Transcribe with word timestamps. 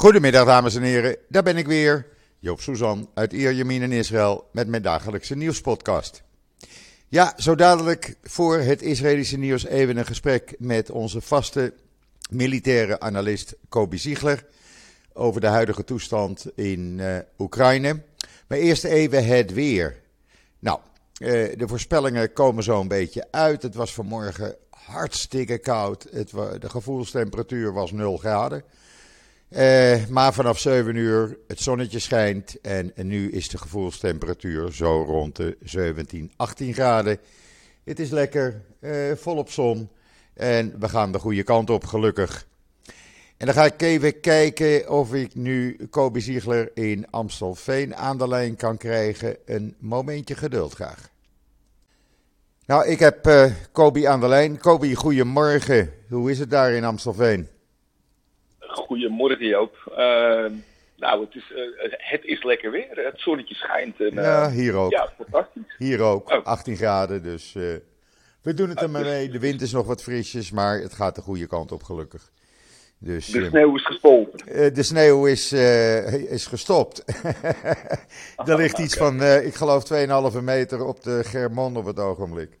Goedemiddag 0.00 0.46
dames 0.46 0.74
en 0.74 0.82
heren, 0.82 1.16
daar 1.28 1.42
ben 1.42 1.56
ik 1.56 1.66
weer. 1.66 2.06
Joop 2.38 2.60
Suzan 2.60 3.10
uit 3.14 3.32
Ierjemien 3.32 3.82
in 3.82 3.92
Israël 3.92 4.48
met 4.52 4.68
mijn 4.68 4.82
dagelijkse 4.82 5.36
nieuwspodcast. 5.36 6.22
Ja, 7.08 7.34
zo 7.36 7.54
dadelijk 7.54 8.16
voor 8.22 8.58
het 8.58 8.82
Israëlische 8.82 9.36
nieuws 9.38 9.64
even 9.64 9.96
een 9.96 10.06
gesprek 10.06 10.54
met 10.58 10.90
onze 10.90 11.20
vaste 11.20 11.74
militaire 12.30 13.00
analist 13.00 13.54
Kobi 13.68 13.98
Ziegler 13.98 14.46
over 15.12 15.40
de 15.40 15.46
huidige 15.46 15.84
toestand 15.84 16.46
in 16.54 16.98
uh, 16.98 17.18
Oekraïne. 17.38 18.02
Maar 18.48 18.58
eerst 18.58 18.84
even 18.84 19.26
het 19.26 19.52
weer. 19.52 20.00
Nou, 20.58 20.78
uh, 21.18 21.28
de 21.56 21.68
voorspellingen 21.68 22.32
komen 22.32 22.62
zo 22.62 22.80
een 22.80 22.88
beetje 22.88 23.26
uit. 23.30 23.62
Het 23.62 23.74
was 23.74 23.94
vanmorgen 23.94 24.56
hartstikke 24.70 25.58
koud. 25.58 26.06
Het, 26.10 26.30
de 26.60 26.68
gevoelstemperatuur 26.68 27.72
was 27.72 27.92
0 27.92 28.16
graden. 28.16 28.64
Uh, 29.56 30.06
maar 30.06 30.32
vanaf 30.32 30.58
7 30.58 30.94
uur 30.94 31.38
het 31.46 31.60
zonnetje 31.60 31.98
schijnt 31.98 32.60
en, 32.60 32.92
nu 32.94 33.30
is 33.30 33.48
de 33.48 33.58
gevoelstemperatuur 33.58 34.72
zo 34.72 35.02
rond 35.02 35.36
de 35.36 35.56
17, 35.62 36.32
18 36.36 36.74
graden. 36.74 37.18
Het 37.84 37.98
is 37.98 38.10
lekker, 38.10 38.62
uh, 38.80 39.12
volop 39.14 39.50
zon 39.50 39.88
en 40.34 40.74
we 40.78 40.88
gaan 40.88 41.12
de 41.12 41.18
goede 41.18 41.42
kant 41.42 41.70
op, 41.70 41.84
gelukkig. 41.84 42.46
En 43.36 43.46
dan 43.46 43.54
ga 43.54 43.64
ik 43.64 43.82
even 43.82 44.20
kijken 44.20 44.90
of 44.90 45.14
ik 45.14 45.34
nu 45.34 45.86
Kobe 45.90 46.20
Ziegler 46.20 46.70
in 46.74 47.10
Amstelveen 47.10 47.96
aan 47.96 48.18
de 48.18 48.28
lijn 48.28 48.56
kan 48.56 48.76
krijgen. 48.76 49.36
Een 49.44 49.74
momentje 49.78 50.34
geduld 50.34 50.74
graag. 50.74 51.10
Nou, 52.66 52.86
ik 52.86 52.98
heb 52.98 53.26
uh, 53.26 53.44
Kobe 53.72 54.08
aan 54.08 54.20
de 54.20 54.28
lijn. 54.28 54.58
Kobe, 54.58 54.94
goedemorgen. 54.94 55.92
Hoe 56.08 56.30
is 56.30 56.38
het 56.38 56.50
daar 56.50 56.72
in 56.72 56.84
Amstelveen? 56.84 57.48
Goedemorgen 58.72 59.46
Joop. 59.46 59.76
Uh, 59.90 59.96
nou, 60.96 61.24
het 61.24 61.34
is, 61.34 61.52
uh, 61.56 61.92
het 61.98 62.24
is 62.24 62.42
lekker 62.42 62.70
weer. 62.70 62.88
Het 62.90 63.20
zonnetje 63.20 63.54
schijnt. 63.54 64.00
En, 64.00 64.14
ja, 64.14 64.50
hier 64.50 64.74
ook. 64.74 64.90
Ja, 64.90 65.12
fantastisch. 65.16 65.74
Hier 65.78 66.00
ook. 66.00 66.30
Oh. 66.30 66.44
18 66.44 66.76
graden, 66.76 67.22
dus 67.22 67.52
we 68.42 68.54
doen 68.54 68.68
het 68.68 68.82
er 68.82 68.90
maar 68.90 69.04
mee. 69.04 69.28
De 69.28 69.38
wind 69.38 69.60
is 69.60 69.72
nog 69.72 69.86
wat 69.86 70.02
frisjes, 70.02 70.50
maar 70.50 70.80
het 70.80 70.92
gaat 70.92 71.14
de 71.14 71.20
goede 71.20 71.46
kant 71.46 71.72
op 71.72 71.82
gelukkig. 71.82 72.30
Dus, 72.98 73.26
de 73.26 73.44
sneeuw 73.44 73.76
is 73.76 73.86
gespolten. 73.86 74.74
de 74.74 74.82
sneeuw 74.82 75.26
is, 75.26 75.52
is 75.52 76.46
gestopt. 76.46 77.04
er 78.36 78.56
ligt 78.56 78.78
iets 78.78 78.94
van, 78.94 79.22
ik 79.22 79.54
geloof, 79.54 79.92
2,5 80.34 80.42
meter 80.42 80.84
op 80.84 81.02
de 81.02 81.24
Germond 81.24 81.76
op 81.76 81.84
het 81.84 81.98
ogenblik. 81.98 82.58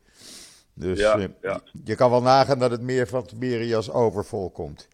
Dus 0.74 0.98
ja, 0.98 1.28
ja. 1.42 1.60
je 1.84 1.94
kan 1.94 2.10
wel 2.10 2.22
nagaan 2.22 2.58
dat 2.58 2.70
het 2.70 2.80
meer 2.80 3.06
van 3.06 3.26
Tiberias 3.26 3.90
overvol 3.90 4.50
komt. 4.50 4.88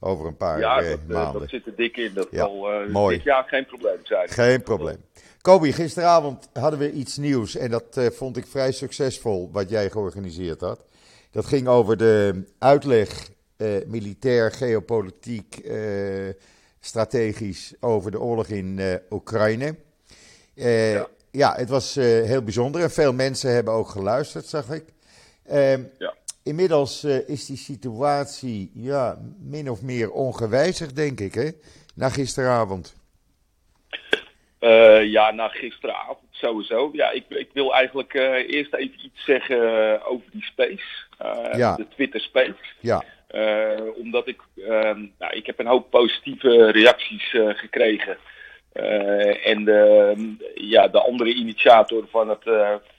Over 0.00 0.26
een 0.26 0.36
paar 0.36 0.58
ja, 0.58 0.80
eh, 0.80 0.90
dat, 0.90 1.06
maanden. 1.06 1.40
dat 1.40 1.50
zit 1.50 1.66
er 1.66 1.76
dik 1.76 1.96
in. 1.96 2.14
Dat 2.14 2.28
ja, 2.30 2.38
zal 2.38 2.84
uh, 2.88 3.08
dit 3.08 3.22
jaar 3.22 3.44
geen 3.44 3.66
probleem 3.66 3.98
zijn. 4.02 4.28
Geen 4.28 4.62
probleem. 4.62 5.04
Kobi, 5.40 5.72
gisteravond 5.72 6.48
hadden 6.52 6.78
we 6.78 6.92
iets 6.92 7.16
nieuws 7.16 7.56
en 7.56 7.70
dat 7.70 7.96
uh, 7.96 8.06
vond 8.06 8.36
ik 8.36 8.46
vrij 8.46 8.72
succesvol 8.72 9.50
wat 9.52 9.70
jij 9.70 9.90
georganiseerd 9.90 10.60
had. 10.60 10.84
Dat 11.30 11.46
ging 11.46 11.68
over 11.68 11.96
de 11.96 12.44
uitleg 12.58 13.28
uh, 13.56 13.68
militair, 13.86 14.52
geopolitiek, 14.52 15.62
strategisch 16.80 17.74
over 17.80 18.10
de 18.10 18.20
oorlog 18.20 18.46
in 18.46 19.00
Oekraïne. 19.10 19.76
Ja. 20.54 21.06
ja. 21.30 21.54
het 21.56 21.68
was 21.68 21.94
heel 21.94 22.42
bijzonder 22.42 22.82
en 22.82 22.90
veel 22.90 23.12
mensen 23.12 23.52
hebben 23.52 23.74
ook 23.74 23.88
geluisterd, 23.88 24.46
zag 24.46 24.70
ik. 24.70 24.84
Ehm, 25.46 25.82
ja. 25.98 26.14
Inmiddels 26.42 27.04
uh, 27.04 27.28
is 27.28 27.46
die 27.46 27.56
situatie 27.56 28.70
ja, 28.74 29.18
min 29.38 29.70
of 29.70 29.82
meer 29.82 30.10
ongewijzigd, 30.10 30.96
denk 30.96 31.20
ik, 31.20 31.34
hè? 31.34 31.50
Na 31.94 32.08
gisteravond. 32.08 32.96
Uh, 34.60 35.04
ja, 35.04 35.30
na 35.30 35.48
gisteravond 35.48 36.28
sowieso. 36.30 36.90
Ja, 36.92 37.10
ik, 37.10 37.24
ik 37.28 37.48
wil 37.52 37.74
eigenlijk 37.74 38.14
uh, 38.14 38.48
eerst 38.48 38.74
even 38.74 39.04
iets 39.04 39.24
zeggen 39.24 39.60
over 40.04 40.26
die 40.30 40.42
space. 40.42 40.84
Ja. 41.56 41.76
De 41.76 41.88
Twitter 41.88 42.20
space. 42.20 42.54
Ja. 42.80 43.04
omdat 43.96 44.26
ik, 44.26 44.40
ehm, 44.56 45.06
nou, 45.18 45.32
ik 45.32 45.46
heb 45.46 45.58
een 45.58 45.66
hoop 45.66 45.90
positieve 45.90 46.70
reacties 46.70 47.30
gekregen. 47.32 48.16
en 49.44 49.64
de, 49.64 50.14
ja, 50.54 50.88
de 50.88 51.00
andere 51.00 51.34
initiator 51.34 52.08
van 52.10 52.28
het 52.28 52.44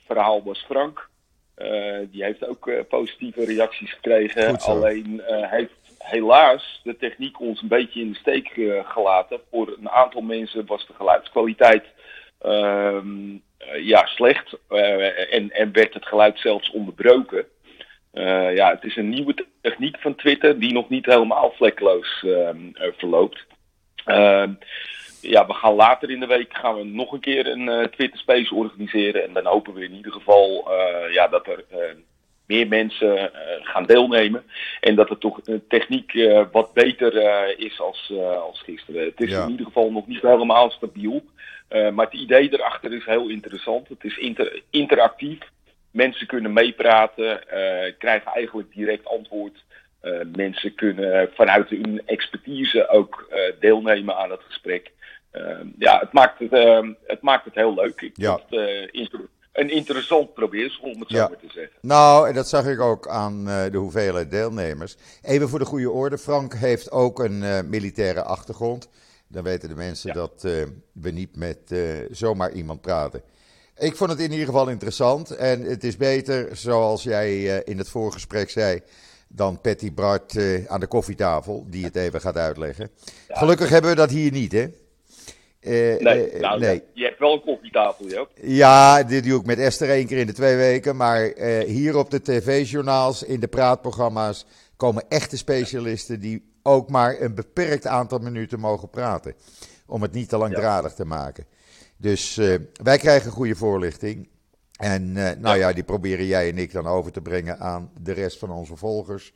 verhaal 0.06 0.42
was 0.44 0.64
Frank. 0.68 1.10
Uh, 1.56 1.98
die 2.10 2.24
heeft 2.24 2.46
ook 2.46 2.66
uh, 2.66 2.80
positieve 2.88 3.44
reacties 3.44 3.92
gekregen. 3.92 4.58
Alleen 4.58 5.22
uh, 5.28 5.50
heeft 5.50 5.72
helaas 5.98 6.80
de 6.84 6.96
techniek 6.96 7.40
ons 7.40 7.62
een 7.62 7.68
beetje 7.68 8.00
in 8.00 8.12
de 8.12 8.18
steek 8.18 8.48
gelaten. 8.84 9.40
Voor 9.50 9.76
een 9.78 9.90
aantal 9.90 10.20
mensen 10.20 10.66
was 10.66 10.86
de 10.86 10.92
geluidskwaliteit 10.92 11.84
ehm, 12.38 13.30
ja, 13.76 14.06
slecht. 14.06 14.56
en, 15.30 15.50
en 15.50 15.72
werd 15.72 15.94
het 15.94 16.06
geluid 16.06 16.38
zelfs 16.38 16.70
onderbroken. 16.70 17.44
ja, 18.54 18.70
het 18.70 18.84
is 18.84 18.96
een 18.96 19.08
nieuwe 19.08 19.46
techniek 19.60 19.96
van 19.98 20.14
Twitter 20.14 20.58
die 20.58 20.72
nog 20.72 20.88
niet 20.88 21.06
helemaal 21.06 21.52
vlekkeloos 21.56 22.24
ehm, 22.24 22.92
verloopt. 22.96 23.46
Ehm, 24.04 24.52
ja, 25.22 25.46
we 25.46 25.54
gaan 25.54 25.74
later 25.74 26.10
in 26.10 26.20
de 26.20 26.26
week 26.26 26.56
gaan 26.56 26.76
we 26.76 26.84
nog 26.84 27.12
een 27.12 27.20
keer 27.20 27.46
een 27.46 27.68
uh, 27.68 27.84
Twitter 27.84 28.18
Space 28.18 28.54
organiseren. 28.54 29.24
En 29.24 29.32
dan 29.32 29.46
hopen 29.46 29.74
we 29.74 29.84
in 29.84 29.94
ieder 29.94 30.12
geval 30.12 30.68
uh, 30.68 31.12
ja, 31.12 31.28
dat 31.28 31.46
er 31.46 31.64
uh, 31.72 31.78
meer 32.46 32.68
mensen 32.68 33.30
gaan 33.62 33.86
deelnemen. 33.86 34.44
En 34.80 34.94
dat 34.94 35.08
het 35.08 35.20
toch 35.20 35.40
techniek 35.68 36.12
wat 36.52 36.72
beter 36.72 37.14
is 37.58 37.80
als, 37.80 38.12
als 38.40 38.60
gisteren. 38.60 39.04
Het 39.04 39.20
is 39.20 39.30
ja. 39.30 39.42
in 39.42 39.50
ieder 39.50 39.66
geval 39.66 39.90
nog 39.92 40.06
niet 40.06 40.22
helemaal 40.22 40.70
stabiel. 40.70 41.24
maar 41.68 42.04
het 42.04 42.14
idee 42.14 42.52
erachter 42.52 42.92
is 42.92 43.04
heel 43.04 43.28
interessant. 43.28 43.88
Het 43.88 44.04
is 44.04 44.16
inter 44.16 44.62
interactief. 44.70 45.38
Mensen 45.90 46.26
kunnen 46.26 46.52
meepraten, 46.52 47.40
krijgen 47.98 48.32
eigenlijk 48.32 48.74
direct 48.74 49.06
antwoord. 49.06 49.64
mensen 50.36 50.74
kunnen 50.74 51.30
vanuit 51.34 51.68
hun 51.68 52.02
expertise 52.06 52.88
ook 52.88 53.28
deelnemen 53.60 54.16
aan 54.16 54.30
het 54.30 54.42
gesprek. 54.42 54.90
Uh, 55.32 55.58
ja, 55.78 55.98
het 55.98 56.12
maakt 56.12 56.38
het, 56.38 56.52
uh, 56.52 56.88
het 57.06 57.22
maakt 57.22 57.44
het 57.44 57.54
heel 57.54 57.74
leuk. 57.74 58.00
Ik 58.00 58.12
ja. 58.14 58.36
vind 58.36 58.60
het 58.60 58.90
inter 58.90 59.20
een 59.52 59.70
interessant 59.70 60.34
probeersel, 60.34 60.84
om 60.84 61.00
het 61.00 61.08
zo 61.10 61.16
ja. 61.16 61.28
maar 61.28 61.38
te 61.38 61.50
zeggen. 61.52 61.76
Nou, 61.80 62.28
en 62.28 62.34
dat 62.34 62.48
zag 62.48 62.66
ik 62.66 62.80
ook 62.80 63.08
aan 63.08 63.44
de 63.44 63.76
hoeveelheid 63.76 64.30
deelnemers. 64.30 64.96
Even 65.22 65.48
voor 65.48 65.58
de 65.58 65.64
goede 65.64 65.90
orde, 65.90 66.18
Frank 66.18 66.54
heeft 66.54 66.90
ook 66.90 67.18
een 67.18 67.68
militaire 67.68 68.22
achtergrond. 68.22 68.88
Dan 69.28 69.42
weten 69.42 69.68
de 69.68 69.74
mensen 69.74 70.08
ja. 70.08 70.14
dat 70.14 70.42
we 70.92 71.10
niet 71.10 71.36
met 71.36 71.74
zomaar 72.10 72.52
iemand 72.52 72.80
praten. 72.80 73.22
Ik 73.76 73.96
vond 73.96 74.10
het 74.10 74.20
in 74.20 74.30
ieder 74.30 74.46
geval 74.46 74.68
interessant. 74.68 75.30
En 75.30 75.62
het 75.62 75.84
is 75.84 75.96
beter, 75.96 76.56
zoals 76.56 77.02
jij 77.02 77.42
in 77.44 77.78
het 77.78 77.88
voorgesprek 77.88 78.50
zei, 78.50 78.80
dan 79.28 79.60
Patty 79.60 79.92
Bart 79.92 80.36
aan 80.68 80.80
de 80.80 80.86
koffietafel, 80.86 81.66
die 81.68 81.84
het 81.84 81.96
even 81.96 82.20
gaat 82.20 82.36
uitleggen. 82.36 82.90
Ja. 83.28 83.38
Gelukkig 83.38 83.68
hebben 83.68 83.90
we 83.90 83.96
dat 83.96 84.10
hier 84.10 84.32
niet, 84.32 84.52
hè? 84.52 84.66
Uh, 85.62 85.98
nee, 85.98 86.32
nou, 86.40 86.60
nee. 86.60 86.82
je 86.92 87.04
hebt 87.04 87.18
wel 87.18 87.32
een 87.32 87.40
koffietafel, 87.40 88.08
Joop. 88.08 88.30
Ja, 88.40 89.02
dit 89.02 89.24
doe 89.24 89.40
ik 89.40 89.46
met 89.46 89.58
Esther 89.58 89.90
één 89.90 90.06
keer 90.06 90.18
in 90.18 90.26
de 90.26 90.32
twee 90.32 90.56
weken. 90.56 90.96
Maar 90.96 91.36
uh, 91.36 91.58
hier 91.58 91.96
op 91.96 92.10
de 92.10 92.22
tv-journaals, 92.22 93.22
in 93.22 93.40
de 93.40 93.48
praatprogramma's, 93.48 94.46
komen 94.76 95.04
echte 95.08 95.36
specialisten 95.36 96.20
die 96.20 96.52
ook 96.62 96.90
maar 96.90 97.20
een 97.20 97.34
beperkt 97.34 97.86
aantal 97.86 98.18
minuten 98.18 98.60
mogen 98.60 98.90
praten. 98.90 99.34
Om 99.86 100.02
het 100.02 100.12
niet 100.12 100.28
te 100.28 100.36
langdradig 100.36 100.90
ja. 100.90 100.96
te 100.96 101.04
maken. 101.04 101.46
Dus 101.96 102.40
wij 102.82 102.98
krijgen 102.98 103.30
goede 103.30 103.54
voorlichting. 103.56 104.28
En 104.76 105.12
nou 105.12 105.38
ja. 105.40 105.54
ja, 105.54 105.72
die 105.72 105.84
proberen 105.84 106.26
jij 106.26 106.48
en 106.48 106.58
ik 106.58 106.72
dan 106.72 106.86
over 106.86 107.12
te 107.12 107.20
brengen 107.20 107.58
aan 107.58 107.90
de 108.00 108.12
rest 108.12 108.38
van 108.38 108.50
onze 108.50 108.76
volgers. 108.76 109.32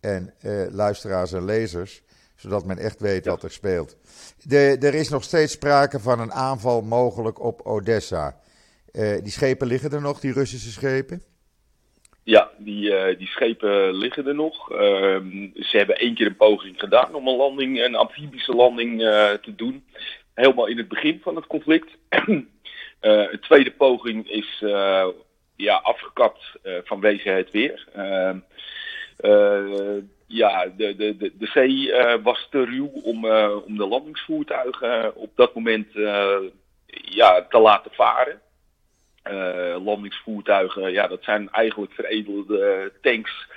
En 0.00 0.34
luisteraars 0.70 1.32
en 1.32 1.44
lezers 1.44 2.02
zodat 2.40 2.64
men 2.66 2.78
echt 2.78 3.00
weet 3.00 3.24
ja. 3.24 3.30
wat 3.30 3.42
er 3.42 3.50
speelt. 3.50 3.96
De, 4.42 4.76
er 4.80 4.94
is 4.94 5.08
nog 5.08 5.22
steeds 5.22 5.52
sprake 5.52 6.00
van 6.00 6.20
een 6.20 6.32
aanval 6.32 6.82
mogelijk 6.82 7.40
op 7.40 7.60
Odessa. 7.60 8.36
Uh, 8.92 9.22
die 9.22 9.32
schepen 9.32 9.66
liggen 9.66 9.90
er 9.90 10.00
nog, 10.00 10.20
die 10.20 10.32
Russische 10.32 10.70
schepen? 10.70 11.22
Ja, 12.22 12.50
die, 12.58 12.90
uh, 12.90 13.18
die 13.18 13.26
schepen 13.26 13.94
liggen 13.94 14.26
er 14.26 14.34
nog. 14.34 14.72
Uh, 14.72 14.78
ze 15.54 15.76
hebben 15.76 15.96
één 15.96 16.14
keer 16.14 16.26
een 16.26 16.36
poging 16.36 16.78
gedaan 16.78 17.14
om 17.14 17.28
een 17.28 17.36
landing, 17.36 17.80
een 17.80 17.94
amfibische 17.94 18.54
landing 18.54 19.00
uh, 19.00 19.30
te 19.30 19.54
doen. 19.56 19.84
Helemaal 20.34 20.66
in 20.66 20.76
het 20.76 20.88
begin 20.88 21.20
van 21.22 21.36
het 21.36 21.46
conflict. 21.46 21.88
een 23.00 23.40
tweede 23.40 23.70
poging 23.72 24.30
is 24.30 24.64
ja, 25.56 25.74
afgekapt 25.74 26.56
vanwege 26.84 27.28
het 27.30 27.50
weer 27.50 27.88
ja, 30.32 30.66
de, 30.76 30.96
de, 30.96 31.16
de, 31.16 31.32
de 31.38 31.46
zee 31.46 31.86
uh, 31.86 32.14
was 32.22 32.46
te 32.50 32.64
ruw 32.64 32.90
om, 33.02 33.24
uh, 33.24 33.56
om 33.66 33.76
de 33.76 33.86
landingsvoertuigen 33.86 35.16
op 35.16 35.30
dat 35.34 35.54
moment 35.54 35.94
uh, 35.94 36.36
ja, 36.86 37.46
te 37.48 37.58
laten 37.58 37.90
varen. 37.90 38.40
landingsvoertuigen, 39.84 40.92
ja, 40.92 41.06
dat 41.06 41.24
zijn 41.24 41.50
eigenlijk 41.50 41.92
veredelde 41.92 42.92
tanks 43.02 43.48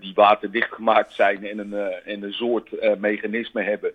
die 0.00 0.14
waterdicht 0.14 0.72
gemaakt 0.72 1.12
zijn 1.12 1.46
en 1.46 1.58
een, 1.58 1.72
en 2.04 2.22
een 2.22 2.32
soort 2.32 2.98
mechanisme 2.98 3.62
hebben 3.62 3.92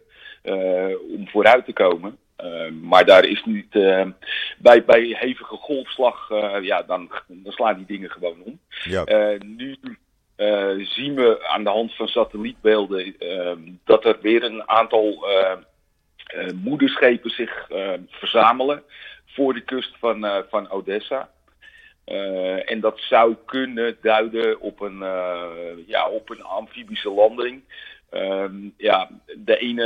om 1.16 1.28
vooruit 1.28 1.66
te 1.66 1.74
komen. 1.74 2.18
maar 2.82 3.06
daar 3.06 3.26
is 3.26 3.44
niet 3.46 3.72
bij, 4.58 4.84
bij 4.86 5.16
hevige 5.20 5.56
golfslag, 5.56 6.30
ja, 6.62 6.84
dan, 6.84 7.12
dan 7.28 7.52
slaan 7.52 7.78
die 7.78 7.86
dingen 7.86 8.10
gewoon 8.10 8.42
om. 8.44 8.60
Ja. 8.84 9.04
nu 9.46 9.78
zien 10.78 11.16
we 11.16 11.48
aan 11.48 11.64
de 11.64 11.70
hand 11.70 11.96
van 11.96 12.08
satellietbeelden 12.08 13.16
dat 13.84 14.06
er 14.06 14.18
weer 14.22 14.44
een 14.44 14.70
aantal 14.70 15.26
moederschepen 16.56 17.30
zich 17.30 17.68
verzamelen 18.08 18.84
voor 19.26 19.54
de 19.54 19.62
kust 19.62 19.98
van, 19.98 20.46
van 20.50 20.70
Odessa. 20.70 21.30
En 22.66 22.80
dat 22.80 23.00
zou 23.00 23.36
kunnen 23.46 23.98
duiden 24.02 24.60
op 24.60 24.82
een, 24.82 25.00
ja, 25.88 26.10
op 26.10 26.30
een 26.30 26.44
amfibische 26.44 27.10
landing. 27.10 27.64
Um, 28.14 28.74
ja, 28.78 29.10
de 29.38 29.58
ene, 29.58 29.86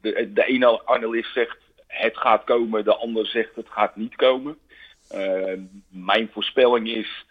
de, 0.00 0.32
de 0.32 0.44
ene 0.44 0.86
analist 0.86 1.32
zegt 1.32 1.56
het 1.86 2.16
gaat 2.16 2.44
komen, 2.44 2.84
de 2.84 2.94
ander 2.94 3.26
zegt 3.26 3.54
het 3.54 3.68
gaat 3.68 3.96
niet 3.96 4.16
komen. 4.16 4.58
Uh, 5.14 5.58
mijn 5.88 6.28
voorspelling 6.32 6.88
is 6.88 7.24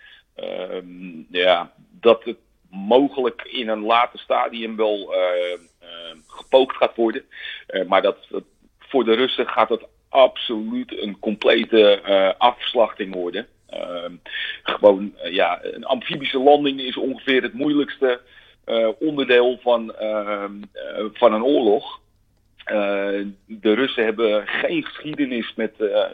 ja, 1.29 1.71
dat 1.99 2.23
het 2.23 2.37
mogelijk 2.69 3.41
in 3.41 3.67
een 3.67 3.81
later 3.81 4.19
stadium 4.19 4.75
wel 4.75 5.13
gepookt 6.27 6.75
gaat 6.75 6.95
worden. 6.95 7.23
maar 7.87 8.01
dat, 8.01 8.17
voor 8.79 9.03
de 9.03 9.13
Russen 9.13 9.47
gaat 9.47 9.69
het 9.69 9.85
absoluut 10.09 11.01
een 11.01 11.19
complete 11.19 12.01
afslachting 12.37 13.13
worden. 13.13 13.47
Ehm, 13.71 14.15
gewoon, 14.63 15.13
eh, 15.17 15.33
ja, 15.33 15.59
een 15.63 15.85
amfibische 15.85 16.39
landing 16.39 16.81
is 16.81 16.97
ongeveer 16.97 17.43
het 17.43 17.53
moeilijkste 17.53 18.21
onderdeel 18.99 19.59
van, 19.61 19.95
ehm, 19.95 20.61
eh, 20.71 21.05
van 21.13 21.33
een 21.33 21.43
oorlog. 21.43 21.99
De 23.45 23.73
Russen 23.73 24.03
hebben 24.03 24.47
geen 24.47 24.83
geschiedenis 24.83 25.53
met 25.55 25.73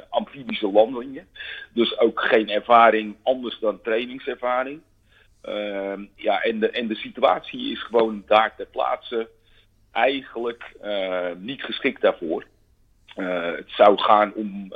amfibische 0.10 0.72
landingen. 0.72 1.28
Dus 1.74 2.00
ook 2.00 2.22
geen 2.22 2.50
ervaring 2.50 3.16
anders 3.24 3.60
dan 3.60 3.82
trainingservaring. 3.82 4.82
Ehm, 5.42 6.06
ja, 6.16 6.42
en 6.42 6.60
de, 6.60 6.70
en 6.70 6.88
de 6.88 6.96
situatie 6.96 7.72
is 7.72 7.84
gewoon 7.84 8.24
daar 8.28 8.56
ter 8.56 8.66
plaatse 8.66 9.30
eigenlijk 9.92 10.76
niet 11.38 11.64
geschikt 11.64 12.02
daarvoor. 12.02 12.46
het 13.16 13.70
zou 13.70 13.98
gaan 13.98 14.34
om 14.34 14.74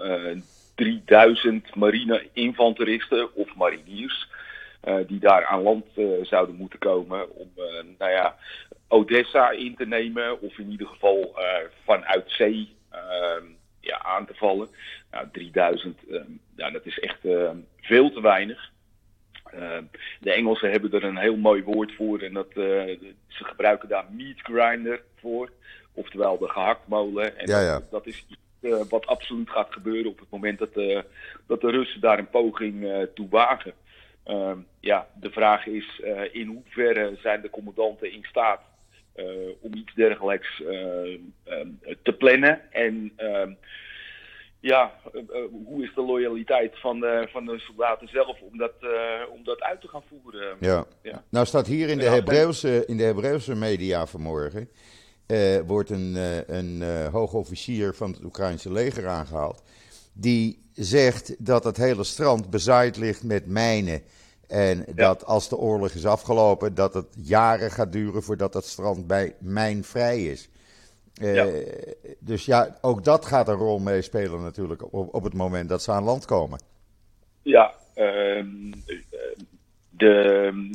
3000 0.76 1.76
marine 1.76 2.30
infanteristen 2.34 3.36
of 3.36 3.56
mariniers. 3.56 4.30
Die 5.08 5.20
daar 5.20 5.46
aan 5.46 5.62
land 5.62 5.86
zouden 6.22 6.56
moeten 6.56 6.80
komen 6.80 7.36
om 7.36 7.52
nou 7.98 8.12
ja, 8.12 8.36
Odessa 8.92 9.50
in 9.52 9.76
te 9.76 9.86
nemen. 9.86 10.42
Of 10.42 10.58
in 10.58 10.72
ieder 10.72 10.88
geval 10.88 11.36
vanuit 11.84 12.32
zee 12.32 12.76
ehm, 12.90 13.46
ja, 13.80 14.04
aan 14.04 14.26
te 14.26 14.34
vallen. 14.34 14.68
Nou, 15.12 15.28
3000, 15.32 16.00
ehm, 16.10 16.32
ja, 16.56 16.70
dat 16.70 16.86
is 16.86 17.00
echt 17.00 17.26
ehm, 17.26 17.58
veel 17.82 18.12
te 18.12 18.22
weinig. 18.22 18.70
de 20.20 20.34
Engelsen 20.34 20.72
hebben 20.72 20.92
er 20.92 21.04
een 21.04 21.18
heel 21.18 21.38
mooi 21.38 21.64
woord 21.64 21.96
voor. 21.96 22.20
En 22.20 22.34
dat, 22.34 22.52
ze 22.54 23.44
gebruiken 23.44 23.90
daar 23.90 24.06
meat 24.12 24.40
grinder 24.40 25.02
voor. 25.16 25.50
Oftewel 25.94 26.38
de 26.38 26.50
gehaktmolen. 26.50 27.38
En 27.38 27.48
ja, 27.48 27.62
ja. 27.62 27.74
Dat, 27.74 27.92
dat 27.92 28.08
is 28.08 28.26
uh, 28.62 28.82
wat 28.90 29.06
absoluut 29.06 29.50
gaat 29.50 29.74
gebeuren 29.74 30.12
op 30.12 30.20
het 30.20 30.30
moment 30.30 30.60
dat, 30.60 30.74
dat 31.48 31.62
de 31.62 31.72
Russen 31.72 32.02
daar 32.02 32.20
een 32.20 32.30
poging 32.30 33.08
toe 33.14 33.30
wagen. 33.30 33.74
Ja, 34.80 35.08
de 35.20 35.32
vraag 35.32 35.66
is 35.66 36.02
in 36.32 36.48
hoeverre 36.48 37.18
zijn 37.22 37.42
de 37.42 37.50
commandanten 37.50 38.12
in 38.12 38.24
staat 38.24 38.62
om 39.60 39.74
iets 39.74 39.94
dergelijks 39.94 40.62
ehm, 40.64 41.68
te 42.04 42.14
plannen 42.14 42.62
en 42.72 43.14
ehm, 43.16 43.54
ja, 44.60 44.94
hoe 45.66 45.84
is 45.84 45.92
de 45.96 46.02
loyaliteit 46.02 46.80
van 46.80 47.00
de, 47.00 47.28
van 47.32 47.46
de 47.46 47.60
soldaten 47.60 48.08
zelf 48.08 48.42
om 48.42 48.58
dat, 48.58 48.74
om 49.32 49.44
dat 49.44 49.62
uit 49.62 49.82
te 49.82 49.88
gaan 49.88 50.04
voeren? 50.10 50.58
Ja. 50.60 50.86
ja. 51.02 51.24
Nou 51.30 51.46
staat 51.46 51.68
hier 51.68 51.90
in 51.90 51.98
de, 51.98 52.06
Hebreeuwse, 52.10 52.86
in 52.86 52.98
de 52.98 53.04
Hebreeuwse 53.04 53.56
media 53.56 54.06
vanmorgen 54.06 54.70
uh, 55.32 55.60
wordt 55.66 55.90
een, 55.90 56.14
uh, 56.16 56.48
een 56.48 56.82
uh, 56.82 57.08
hoogofficier 57.08 57.94
van 57.94 58.12
het 58.12 58.24
Oekraïnse 58.24 58.72
leger 58.72 59.08
aangehaald. 59.08 59.64
Die 60.14 60.60
zegt 60.74 61.46
dat 61.46 61.64
het 61.64 61.78
hele 61.78 62.04
strand 62.04 62.50
bezaaid 62.50 62.98
ligt 62.98 63.24
met 63.24 63.46
mijnen. 63.46 64.02
En 64.52 64.86
dat 64.96 65.26
als 65.26 65.50
de 65.50 65.58
oorlog 65.58 65.90
is 65.90 66.06
afgelopen, 66.06 66.76
dat 66.76 66.94
het 66.94 67.08
jaren 67.22 67.72
gaat 67.72 67.92
duren 67.92 68.24
voordat 68.24 68.54
het 68.54 68.66
strand 68.66 69.08
bij 69.08 69.36
mijnvrij 69.40 70.24
is. 70.26 70.50
Ja. 71.14 71.48
Dus 72.20 72.46
ja, 72.46 72.78
ook 72.82 73.04
dat 73.04 73.26
gaat 73.26 73.48
een 73.48 73.56
rol 73.56 73.80
meespelen 73.80 74.42
natuurlijk 74.42 74.94
op, 74.94 75.14
op 75.14 75.24
het 75.24 75.34
moment 75.34 75.70
dat 75.70 75.82
ze 75.82 75.92
aan 75.92 76.04
land 76.04 76.26
komen. 76.26 76.62
Ja, 77.42 77.74
ehm, 77.94 78.72
de, 79.90 80.74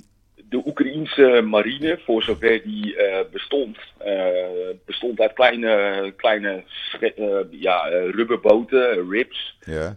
de 0.49 0.63
Oekraïense 0.67 1.43
marine, 1.45 2.01
voor 2.05 2.23
zover 2.23 2.63
die 2.63 2.97
uh, 2.97 3.19
bestond, 3.33 3.79
uh, 4.07 4.75
bestond 4.85 5.21
uit 5.21 5.33
kleine, 5.33 6.13
kleine 6.17 6.65
uh, 7.01 7.39
ja, 7.51 7.89
rubberboten, 7.89 9.11
rips. 9.11 9.57
Ja. 9.61 9.97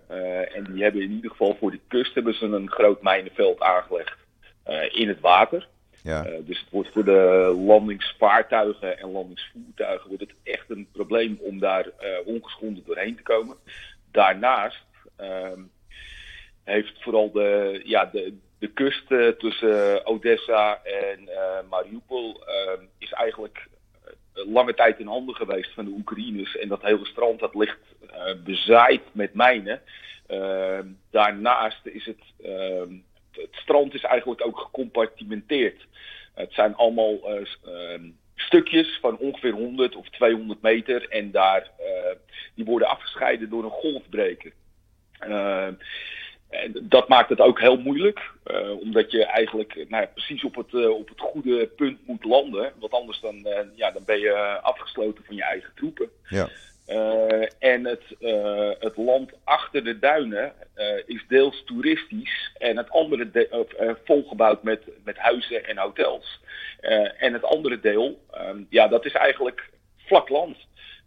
en 0.54 0.64
die 0.64 0.84
hebben 0.84 1.02
in 1.02 1.12
ieder 1.12 1.32
geval 1.32 1.56
voor 1.60 1.72
de 1.72 1.80
kust 1.88 2.14
hebben 2.14 2.34
ze 2.34 2.46
een 2.46 2.72
groot 2.72 3.02
mijnenveld 3.02 3.60
aangelegd 3.60 4.18
in 4.92 5.08
het 5.08 5.20
water. 5.20 5.68
Ja. 6.04 6.24
dus 6.46 6.60
het 6.60 6.70
wordt 6.70 6.90
voor 6.94 7.06
de 7.06 7.54
landingsvaartuigen 7.66 9.00
en 9.00 9.12
landingsvoertuigen 9.12 10.08
wordt 10.08 10.24
het 10.24 10.36
echt 10.44 10.70
een 10.70 10.88
probleem 10.92 11.38
om 11.42 11.60
daar 11.60 11.88
ongeschonden 12.26 12.84
doorheen 12.86 13.16
te 13.16 13.24
komen. 13.24 13.56
Daarnaast 14.12 14.84
ehm, 15.16 15.62
heeft 16.64 16.94
vooral 17.00 17.32
de, 17.32 17.82
ja, 17.84 18.06
de, 18.06 18.38
de 18.60 18.68
kust 18.68 19.12
uh, 19.12 19.28
tussen 19.28 20.06
Odessa 20.06 20.84
en 20.84 21.22
uh, 21.22 21.70
Mariupol 21.70 22.44
uh, 22.48 22.84
is 22.98 23.12
eigenlijk 23.12 23.68
lange 24.34 24.74
tijd 24.74 25.00
in 25.00 25.08
handen 25.08 25.36
geweest 25.36 25.74
van 25.74 25.86
de 25.86 25.92
Oekraïners. 25.92 26.58
En 26.58 26.68
dat 26.68 26.82
hele 26.82 27.06
strand 27.06 27.40
dat 27.40 27.56
ligt 27.56 27.78
bezaaid 28.44 29.02
met 29.12 29.34
mijnen. 29.34 29.82
Ehm, 30.28 30.88
daarnaast 31.12 31.86
is 31.86 32.06
het, 32.06 32.22
ehm, 32.44 32.94
het 33.32 33.56
strand 33.56 33.94
is 33.94 34.04
eigenlijk 34.04 34.46
ook 34.46 34.60
gecompartimenteerd. 34.60 35.88
Het 36.34 36.54
zijn 36.54 36.76
allemaal 36.76 37.20
ehm, 37.24 38.10
stukjes 38.36 38.98
van 39.02 39.18
ongeveer 39.18 39.54
100 39.54 39.96
of 39.96 40.10
200 40.10 40.62
meter. 40.62 41.10
En 41.10 41.32
daar, 41.32 41.72
die 42.56 42.66
worden 42.66 42.88
afgescheiden 42.88 43.50
door 43.50 43.64
een 43.64 43.70
golfbreker. 43.70 44.54
En 46.50 46.76
dat 46.82 47.08
maakt 47.08 47.30
het 47.30 47.40
ook 47.40 47.60
heel 47.60 47.78
moeilijk, 47.78 48.32
uh, 48.46 48.80
omdat 48.80 49.12
je 49.12 49.26
eigenlijk 49.26 49.76
nou 49.76 50.04
ja, 50.04 50.10
precies 50.14 50.44
op 50.44 50.56
het, 50.56 50.74
uh, 50.74 50.90
op 50.90 51.10
het 51.10 51.20
goede 51.20 51.68
punt 51.68 52.08
moet 52.08 52.24
landen. 52.24 52.72
Want 52.80 52.92
anders 52.92 53.20
dan, 53.20 53.36
uh, 53.36 53.60
ja, 53.76 53.92
dan 53.92 54.04
ben 54.06 54.20
je 54.20 54.60
afgesloten 54.62 55.24
van 55.26 55.36
je 55.36 55.44
eigen 55.44 55.72
troepen. 55.76 56.10
Ja. 56.30 56.50
en 57.60 57.86
het, 57.86 58.04
het 58.80 58.98
land 58.98 59.32
achter 59.44 59.84
de 59.84 60.00
duinen 60.00 60.54
is 61.06 61.26
deels 61.28 61.64
toeristisch 61.66 62.52
en 62.58 62.78
het 62.78 62.90
andere 62.90 63.32
deel 63.32 63.68
volgebouwd 64.04 64.64
met, 64.64 64.82
met 65.04 65.18
huizen 65.18 65.66
en 65.66 65.78
hotels. 65.78 66.40
en 67.18 67.34
het 67.34 67.44
andere 67.44 67.80
deel, 67.80 68.20
ja, 68.70 68.88
dat 68.88 69.06
is 69.06 69.14
eigenlijk 69.14 69.70
vlak 69.98 70.30
land. 70.30 70.58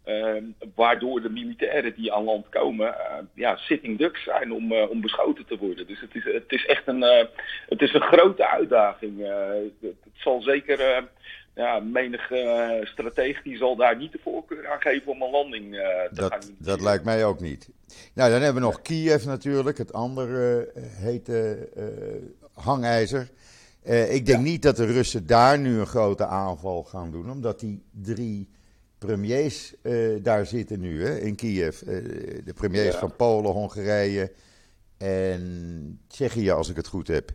Uh, 0.05 0.43
waardoor 0.75 1.21
de 1.21 1.29
militairen 1.29 1.95
die 1.95 2.13
aan 2.13 2.23
land 2.23 2.49
komen, 2.49 2.87
uh, 2.87 3.17
ja, 3.33 3.55
sitting 3.57 3.97
ducks 3.97 4.23
zijn 4.23 4.53
om, 4.53 4.71
uh, 4.71 4.89
om 4.89 5.01
beschoten 5.01 5.45
te 5.45 5.57
worden. 5.57 5.87
Dus 5.87 6.01
het 6.01 6.15
is, 6.15 6.23
het 6.23 6.51
is 6.51 6.65
echt 6.65 6.87
een, 6.87 7.03
eh, 7.03 7.25
het 7.69 7.81
is 7.81 7.93
een 7.93 8.01
grote 8.01 8.49
uitdaging. 8.49 9.19
Het, 9.19 9.71
het, 9.81 10.13
zal 10.13 10.41
zeker, 10.41 11.07
ja, 11.55 11.79
menig 11.79 12.31
stratege 12.83 13.43
die 13.43 13.57
zal 13.57 13.75
daar 13.75 13.97
niet 13.97 14.11
de 14.11 14.19
voorkeur 14.23 14.67
aan 14.67 14.81
geven 14.81 15.11
om 15.11 15.21
een 15.21 15.31
landing 15.31 15.73
te 15.73 16.09
dat, 16.11 16.31
gaan. 16.31 16.55
Dat 16.57 16.81
lijkt 16.81 17.03
mij 17.03 17.25
ook 17.25 17.39
niet. 17.39 17.69
Nou, 18.13 18.31
dan 18.31 18.41
hebben 18.41 18.61
we 18.61 18.67
nog 18.67 18.81
Kiev 18.81 19.25
natuurlijk, 19.25 19.77
het 19.77 19.93
andere 19.93 20.71
hete 20.75 21.69
hangijzer. 22.53 23.29
ik 24.09 24.25
denk 24.25 24.27
ja. 24.27 24.39
niet 24.39 24.61
dat 24.61 24.75
de 24.75 24.85
Russen 24.85 25.27
daar 25.27 25.59
nu 25.59 25.79
een 25.79 25.85
grote 25.85 26.25
aanval 26.25 26.83
gaan 26.83 27.11
doen, 27.11 27.31
omdat 27.31 27.59
die 27.59 27.83
drie 27.91 28.49
premiers 29.05 29.73
uh, 29.81 30.23
daar 30.23 30.45
zitten 30.45 30.79
nu 30.79 31.05
hè, 31.05 31.17
in 31.17 31.35
Kiev. 31.35 31.81
Uh, 31.81 31.87
de 32.45 32.53
premiers 32.53 32.93
ja. 32.93 32.99
van 32.99 33.15
Polen, 33.15 33.51
Hongarije 33.51 34.31
en 34.97 35.99
Tsjechië, 36.07 36.51
als 36.51 36.69
ik 36.69 36.75
het 36.75 36.87
goed 36.87 37.07
heb. 37.07 37.29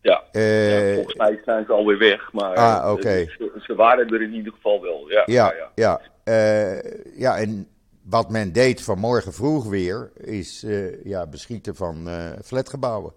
Ja, 0.00 0.22
uh, 0.32 0.88
ja 0.88 0.94
volgens 0.94 1.14
mij 1.14 1.40
zijn 1.44 1.64
ze 1.64 1.72
alweer 1.72 1.98
weg, 1.98 2.32
maar 2.32 2.54
ah, 2.54 2.92
okay. 2.92 3.24
ze, 3.24 3.60
ze, 3.62 3.74
waren 3.74 4.08
er 4.08 4.22
in 4.22 4.32
ieder 4.32 4.52
geval 4.52 4.82
wel. 4.82 5.10
Ja, 5.10 5.22
ja, 5.26 5.54
ja. 5.74 6.00
Ja, 6.24 6.82
ja 7.16 7.38
en 7.38 7.68
wat 8.02 8.30
men 8.30 8.52
deed 8.52 8.82
vanmorgen 8.82 9.32
vroeg 9.32 9.68
weer, 9.68 10.10
is 10.14 10.66
ja, 11.04 11.26
beschieten 11.26 11.74
van 11.74 12.08
flatgebouwen. 12.44 13.12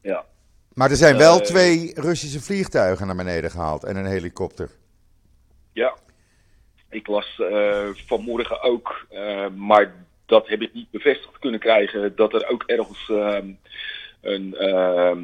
Ja. 0.00 0.24
Maar 0.74 0.90
er 0.90 0.96
zijn 0.96 1.16
wel 1.16 1.40
twee 1.40 1.92
Russische 1.94 2.40
vliegtuigen 2.40 3.06
naar 3.06 3.16
beneden 3.16 3.50
gehaald 3.50 3.84
en 3.84 3.96
een 3.96 4.06
helikopter. 4.06 4.70
Ja, 5.72 5.96
ik 6.92 7.06
las 7.06 7.40
vanmorgen 8.06 8.62
ook, 8.62 9.06
maar 9.56 9.94
dat 10.26 10.48
heb 10.48 10.60
ik 10.60 10.74
niet 10.74 10.90
bevestigd 10.90 11.38
kunnen 11.38 11.60
krijgen, 11.60 12.16
dat 12.16 12.34
er 12.34 12.48
ook 12.48 12.62
ergens 12.66 13.08
ehm, 13.08 13.46
een, 14.20 14.56
ehm, 14.56 15.20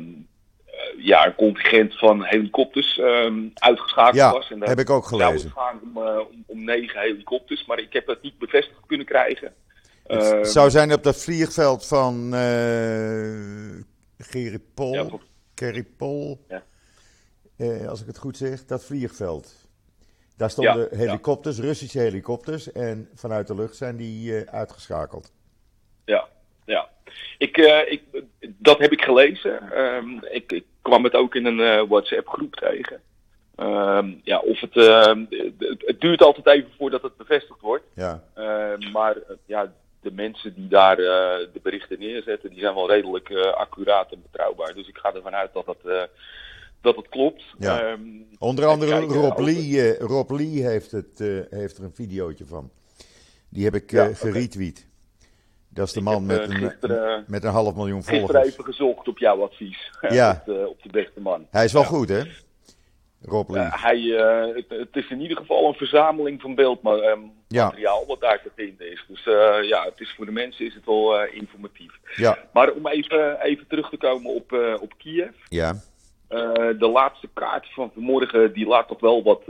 ja, 0.97 1.27
een 1.27 1.35
contingent 1.35 1.99
van 1.99 2.25
helikopters 2.25 2.99
ehm, 2.99 3.49
uitgeschakeld 3.55 4.17
ja, 4.17 4.33
was. 4.33 4.51
En 4.51 4.63
heb 4.63 4.79
ik 4.79 4.91
ook 4.91 5.07
gelezen. 5.07 5.51
Gaan 5.51 5.81
om, 5.83 5.97
om, 5.99 6.45
om, 6.47 6.65
negen 6.65 7.01
helikopters, 7.01 7.67
maar 7.67 7.79
ik 7.79 7.93
heb 7.93 8.07
dat 8.07 8.23
niet 8.23 8.39
bevestigd 8.39 8.81
kunnen 8.87 9.07
krijgen. 9.07 9.55
Het 10.07 10.49
zou 10.49 10.71
zijn 10.71 10.93
op 10.93 11.03
dat 11.03 11.23
vliegveld 11.23 11.87
van 11.87 12.35
uh, 12.35 13.83
Geripol. 14.19 14.93
Ja, 14.93 15.07
Geripol. 15.55 16.45
Ja. 16.49 16.63
Uh, 17.57 17.89
als 17.89 18.01
ik 18.01 18.07
het 18.07 18.19
goed 18.19 18.37
zeg, 18.37 18.65
dat 18.65 18.85
vliegveld. 18.85 19.68
Daar 20.39 20.51
stonden 20.51 20.89
helikopters, 20.97 21.59
Russische 21.59 21.99
helikopters. 21.99 22.73
En 22.73 23.09
vanuit 23.15 23.47
de 23.47 23.55
lucht 23.55 23.77
zijn 23.77 23.97
die 23.97 24.33
uh, 24.33 24.41
uitgeschakeld. 24.43 25.33
Ja, 26.05 26.29
ja. 26.65 26.89
Ik, 27.39 27.57
ik, 27.89 28.03
dat 28.41 28.79
heb 28.79 28.93
ik 28.93 29.03
gelezen. 29.03 29.79
Um, 29.79 30.25
ik, 30.31 30.53
ik, 30.53 30.65
kwam 30.83 31.05
het 31.05 31.15
ook 31.15 31.35
in 31.35 31.47
een 31.47 31.89
WhatsApp 31.89 32.29
groep 32.29 32.55
tegen. 32.55 33.01
Um, 33.57 34.21
ja, 34.25 34.39
of 34.39 34.61
het, 34.61 34.75
het, 34.75 35.85
het, 35.87 36.01
duurt 36.01 36.23
altijd 36.23 36.47
even 36.47 36.71
voordat 36.79 37.03
het 37.03 37.17
bevestigd 37.17 37.61
wordt. 37.61 37.85
Ja. 37.95 38.23
maar 38.93 39.17
ja, 39.47 39.73
de 40.01 40.13
mensen 40.13 40.55
die 40.55 40.69
daar 40.69 40.99
uh, 40.99 41.07
de 41.53 41.61
berichten 41.63 41.99
neerzetten, 41.99 42.51
die 42.51 42.61
zijn 42.61 42.75
wel 42.75 42.91
redelijk 42.91 43.29
uh, 43.29 43.53
accuraat 43.53 44.13
en 44.13 44.23
betrouwbaar. 44.23 44.75
Dus 44.75 44.89
ik 44.89 44.99
ga 44.99 45.15
ervan 45.15 45.35
uit 45.35 45.53
dat 45.53 45.67
dat, 45.67 45.79
uh, 45.85 46.03
dat 46.81 46.97
het 46.97 47.09
klopt. 47.09 47.45
Ja. 47.59 47.91
Um, 47.91 48.27
Onder 48.39 48.67
andere 48.67 49.01
Rob 49.01 49.39
Lee, 49.39 49.99
Rob 49.99 50.31
Lee 50.31 50.63
heeft, 50.63 50.91
het, 50.91 51.19
heeft 51.51 51.79
er 51.79 51.85
een 51.85 51.95
videootje 51.95 52.45
van. 52.47 52.71
Die 53.49 53.65
heb 53.65 53.75
ik 53.75 53.91
ja, 53.91 54.15
geretweet. 54.15 54.87
Dat 55.69 55.87
is 55.87 55.93
de 55.93 56.01
man 56.01 56.27
met, 56.27 56.41
een, 56.41 56.55
gisteren, 56.55 57.25
met 57.27 57.45
een 57.45 57.51
half 57.51 57.75
miljoen 57.75 58.03
volgers. 58.03 58.21
Gisteren 58.21 58.47
even 58.47 58.65
gezocht 58.65 59.09
op 59.09 59.19
jouw 59.19 59.43
advies. 59.43 59.91
Ja. 60.09 60.31
op, 60.31 60.55
de, 60.55 60.69
op 60.69 60.83
de 60.83 60.89
beste 60.89 61.21
man. 61.21 61.47
Hij 61.51 61.65
is 61.65 61.73
wel 61.73 61.85
goed, 61.85 62.09
hè? 62.09 62.23
Rob 63.23 63.51
Lee. 63.51 63.69
hij, 63.71 64.01
het, 64.55 64.65
het, 64.69 64.97
is 64.97 65.11
in 65.11 65.21
ieder 65.21 65.37
geval 65.37 65.69
een 65.69 65.75
verzameling 65.75 66.41
van 66.41 66.55
beeldmateriaal 66.55 68.01
ja. 68.01 68.07
wat 68.07 68.21
daar 68.21 68.43
te 68.43 68.51
vinden 68.57 68.93
is. 68.93 69.05
Dus 69.09 69.25
ja, 69.69 69.85
het 69.85 70.01
is 70.01 70.15
voor 70.17 70.27
de 70.27 70.33
mensen 70.33 70.67
is 70.67 70.75
het 70.75 70.85
wel 70.85 71.25
informatief. 71.25 71.93
Ja. 72.17 72.39
Maar 72.53 72.71
om 72.71 72.87
even, 72.87 73.41
even 73.41 73.67
terug 73.67 73.91
te 73.91 73.97
komen 73.97 74.35
op, 74.35 74.53
op 74.81 74.95
Kiev. 74.99 75.35
Ja. 75.49 75.75
De 76.79 76.91
laatste 76.93 77.29
kaart 77.35 77.67
van 77.73 77.91
vanmorgen 77.95 78.53
die 78.53 78.67
laat 78.67 78.89
toch 78.89 79.01
wel 79.01 79.23
wat 79.23 79.43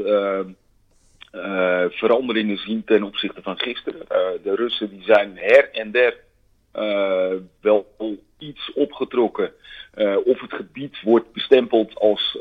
veranderingen 1.93 2.57
zien 2.57 2.85
ten 2.85 3.03
opzichte 3.03 3.43
van 3.43 3.59
gisteren. 3.59 4.07
de 4.43 4.55
Russen 4.55 4.91
die 4.91 5.03
zijn 5.03 5.37
her 5.37 5.71
en 5.73 5.91
der 5.91 6.17
wel 7.61 7.87
iets 8.39 8.73
opgetrokken. 8.73 9.53
of 10.25 10.41
het 10.41 10.53
gebied 10.53 11.01
wordt 11.03 11.33
bestempeld 11.33 11.95
als 11.95 12.39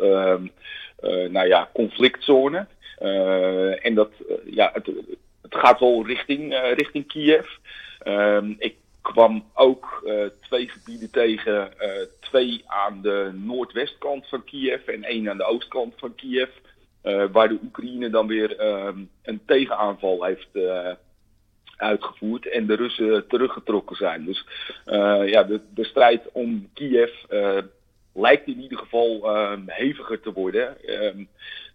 nou 1.29 1.47
ja, 1.47 1.69
conflictzone. 1.73 2.67
en 3.81 3.93
dat, 3.93 4.11
ja, 4.45 4.69
het, 4.73 4.85
het 5.41 5.55
gaat 5.55 5.79
wel 5.79 6.05
richting, 6.05 6.73
richting 6.75 7.07
Kiev. 7.07 7.47
Um, 8.07 8.55
ik 8.59 8.75
kwam 9.11 9.43
ook 9.53 10.01
uh, 10.05 10.25
twee 10.41 10.69
gebieden 10.69 11.11
tegen. 11.11 11.73
Uh, 11.81 11.89
twee 12.19 12.63
aan 12.65 13.01
de 13.01 13.31
noordwestkant 13.33 14.27
van 14.27 14.43
Kiev 14.43 14.87
en 14.87 15.03
één 15.03 15.29
aan 15.29 15.37
de 15.37 15.45
oostkant 15.45 15.93
van 15.97 16.15
Kiev. 16.15 16.49
waar 17.31 17.47
de 17.47 17.59
Oekraïne 17.63 18.09
dan 18.09 18.27
weer 18.27 18.61
um, 18.61 19.09
een 19.23 19.41
tegenaanval 19.45 20.23
heeft 20.23 20.49
uitgevoerd 21.77 22.49
en 22.49 22.67
de 22.67 22.75
Russen 22.75 23.27
teruggetrokken 23.27 23.95
zijn. 23.95 24.25
Dus 24.25 24.45
ja, 25.25 25.43
de, 25.43 25.61
de 25.73 25.85
strijd 25.85 26.31
om 26.31 26.69
Kiev 26.73 27.11
lijkt 28.13 28.47
in 28.47 28.61
ieder 28.61 28.77
geval 28.77 29.37
um, 29.37 29.63
heviger 29.67 30.19
te 30.19 30.31
worden. 30.31 30.77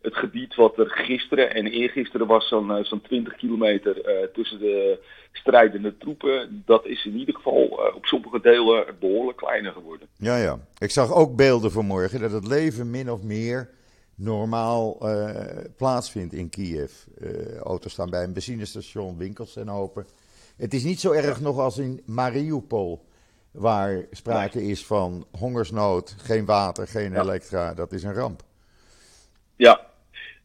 Het 0.03 0.17
gebied 0.17 0.55
wat 0.55 0.79
er 0.79 0.91
gisteren 0.91 1.55
en 1.55 1.67
eergisteren 1.67 2.27
was, 2.27 2.49
zo'n 2.49 2.71
uh, 2.71 2.85
zo'n 2.85 3.01
20 3.01 3.37
kilometer 3.37 3.97
uh, 3.97 4.27
tussen 4.33 4.59
de 4.59 4.99
strijdende 5.33 5.97
troepen, 5.97 6.63
dat 6.67 6.87
is 6.87 7.05
in 7.05 7.17
ieder 7.17 7.35
geval 7.35 7.89
uh, 7.89 7.97
op 7.97 8.07
sommige 8.07 8.41
delen 8.41 8.97
behoorlijk 9.01 9.39
kleiner 9.39 9.73
geworden. 9.73 10.09
Ja, 10.17 10.37
ja. 10.37 10.59
Ik 10.79 10.91
zag 10.91 11.15
ook 11.15 11.37
beelden 11.37 11.73
vanmorgen 11.73 12.21
dat 12.21 12.33
het 12.33 12.47
leven 12.47 12.91
min 12.91 13.11
of 13.11 13.23
meer 13.23 13.71
normaal 14.15 14.99
plaatsvindt 15.77 16.33
in 16.33 16.49
Kiev. 16.49 16.93
auto's 17.63 17.93
staan 17.93 18.11
bij 18.11 18.25
een 18.25 18.33
benzinestation, 18.33 19.19
winkels 19.19 19.53
zijn 19.53 19.71
open. 19.71 20.07
Het 20.57 20.75
is 20.75 20.85
niet 20.85 21.01
zo 21.01 21.13
erg 21.13 21.41
nog 21.41 21.59
als 21.59 21.79
in 21.79 22.03
Mariupol 22.07 23.05
waar 23.53 24.07
sprake 24.11 24.63
is 24.63 24.87
van 24.87 25.27
hongersnood, 25.39 26.15
geen 26.19 26.45
water, 26.45 26.89
geen 26.89 27.21
elektra. 27.21 27.75
Dat 27.75 27.93
is 27.93 28.03
een 28.03 28.15
ramp. 28.15 28.43
Ja, 29.57 29.92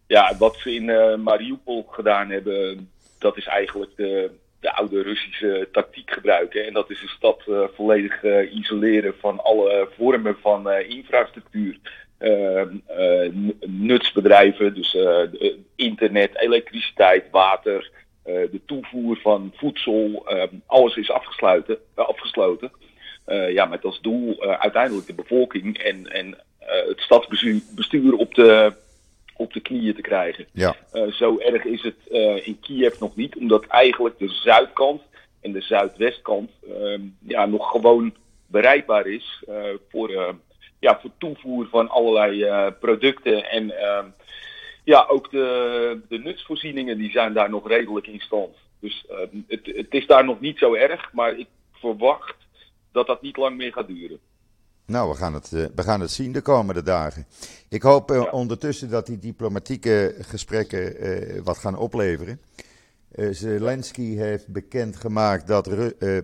ja 0.07 0.35
wat 0.37 0.55
ze 0.55 0.73
in 0.73 0.87
uh, 0.87 1.15
Mariupol 1.15 1.85
gedaan 1.89 2.29
hebben, 2.29 2.89
dat 3.19 3.37
is 3.37 3.45
eigenlijk 3.45 3.91
de, 3.95 4.31
de 4.59 4.75
oude 4.75 5.01
Russische 5.01 5.67
tactiek 5.71 6.11
gebruiken. 6.11 6.65
En 6.65 6.73
dat 6.73 6.89
is 6.89 7.01
de 7.01 7.07
stad 7.07 7.43
uh, 7.47 7.63
volledig 7.75 8.23
uh, 8.23 8.55
isoleren 8.55 9.13
van 9.19 9.43
alle 9.43 9.89
vormen 9.97 10.37
van 10.41 10.71
infrastructuur. 10.71 11.77
nutsbedrijven, 13.65 14.73
dus 14.73 14.97
internet, 15.75 16.39
elektriciteit, 16.39 17.25
water, 17.31 17.91
de 18.23 18.61
toevoer 18.65 19.17
van 19.17 19.53
voedsel, 19.55 20.27
alles 20.65 20.95
is 20.95 21.11
afgesloten. 21.11 21.77
afgesloten. 21.95 22.71
Ja, 23.49 23.65
met 23.65 23.85
als 23.85 24.01
doel 24.01 24.41
uiteindelijk 24.41 25.07
de 25.07 25.13
bevolking 25.13 25.77
en, 25.77 26.07
en 26.11 26.37
het 26.59 26.99
stadsbestuur 26.99 28.13
op 28.13 28.35
de, 28.35 28.73
op 29.37 29.53
de 29.53 29.59
knieën 29.59 29.95
te 29.95 30.01
krijgen. 30.01 30.45
Ja. 30.51 30.75
zo 31.11 31.37
erg 31.37 31.63
is 31.63 31.81
het 31.81 31.95
in 32.45 32.59
Kiev 32.59 32.99
nog 32.99 33.15
niet, 33.15 33.35
omdat 33.35 33.65
eigenlijk 33.65 34.19
de 34.19 34.29
zuidkant 34.29 35.01
en 35.41 35.51
de 35.51 35.61
zuidwestkant 35.61 36.51
ehm, 36.69 37.01
ja, 37.27 37.45
nog 37.45 37.71
gewoon 37.71 38.15
bereikbaar 38.47 39.07
is 39.07 39.43
voor, 39.89 40.35
ja, 40.79 40.99
voor 41.01 41.11
toevoer 41.17 41.67
van 41.67 41.89
allerlei 41.89 42.71
producten. 42.71 43.49
En 43.49 43.79
ehm, 43.79 44.05
ja, 44.87 45.05
ook 45.07 45.31
de, 45.31 45.99
de 46.09 46.17
nutsvoorzieningen 46.17 46.97
die 46.97 47.11
zijn 47.11 47.33
daar 47.33 47.49
nog 47.49 47.67
redelijk 47.67 48.07
in 48.07 48.19
stand. 48.19 48.55
Dus 48.79 49.05
ehm, 49.09 49.37
het, 49.47 49.65
het 49.65 49.93
is 49.93 50.07
daar 50.07 50.25
nog 50.25 50.39
niet 50.39 50.57
zo 50.57 50.73
erg, 50.73 51.13
maar 51.13 51.37
ik 51.37 51.47
verwacht 51.71 52.35
dat 52.91 53.07
dat 53.07 53.21
niet 53.21 53.37
lang 53.37 53.57
meer 53.57 53.73
gaat 53.73 53.87
duren. 53.87 54.19
Nou, 54.87 55.09
we 55.09 55.15
gaan 55.15 55.33
het, 55.33 55.51
uh, 55.51 55.65
we 55.75 55.83
gaan 55.83 56.01
het 56.01 56.11
zien 56.11 56.31
de 56.31 56.41
komende 56.41 56.83
dagen. 56.83 57.25
Ik 57.69 57.81
hoop 57.81 58.11
uh, 58.11 58.17
ja. 58.21 58.29
ondertussen 58.29 58.89
dat 58.89 59.05
die 59.05 59.19
diplomatieke 59.19 60.15
gesprekken 60.19 61.07
uh, 61.07 61.41
wat 61.43 61.57
gaan 61.57 61.77
opleveren. 61.77 62.41
Zelensky 63.31 64.15
heeft 64.15 64.47
bekendgemaakt 64.47 65.47
dat 65.47 65.69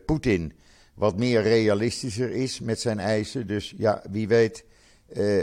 Poetin 0.05 0.53
wat 0.93 1.17
meer 1.17 1.41
realistischer 1.41 2.31
is 2.31 2.59
met 2.59 2.79
zijn 2.79 2.99
eisen. 2.99 3.47
Dus 3.47 3.73
ja, 3.77 4.03
wie 4.11 4.27
weet. 4.27 4.65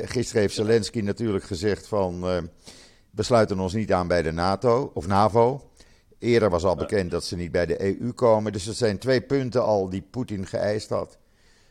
gisteren 0.05 0.41
heeft 0.41 0.55
Zelensky 0.55 1.01
natuurlijk 1.01 1.45
gezegd 1.45 1.87
van 1.87 2.21
we 3.11 3.23
sluiten 3.23 3.59
ons 3.61 3.73
niet 3.73 3.93
aan 3.93 4.09
bij 4.09 4.23
de 4.23 4.33
NATO 4.33 4.91
of 4.95 5.07
NAVO. 5.07 5.71
Eerder 6.19 6.51
was 6.51 6.65
al 6.65 6.77
bekend 6.77 7.11
dat 7.11 7.25
ze 7.25 7.37
niet 7.37 7.53
bij 7.53 7.67
de 7.67 7.85
EU 7.85 8.13
komen. 8.13 8.53
Dus 8.53 8.67
er 8.67 8.75
zijn 8.75 8.99
twee 8.99 9.21
punten 9.21 9.65
al 9.65 9.89
die 9.89 10.05
Poetin 10.11 10.47
geëist 10.47 10.89
had. 10.89 11.19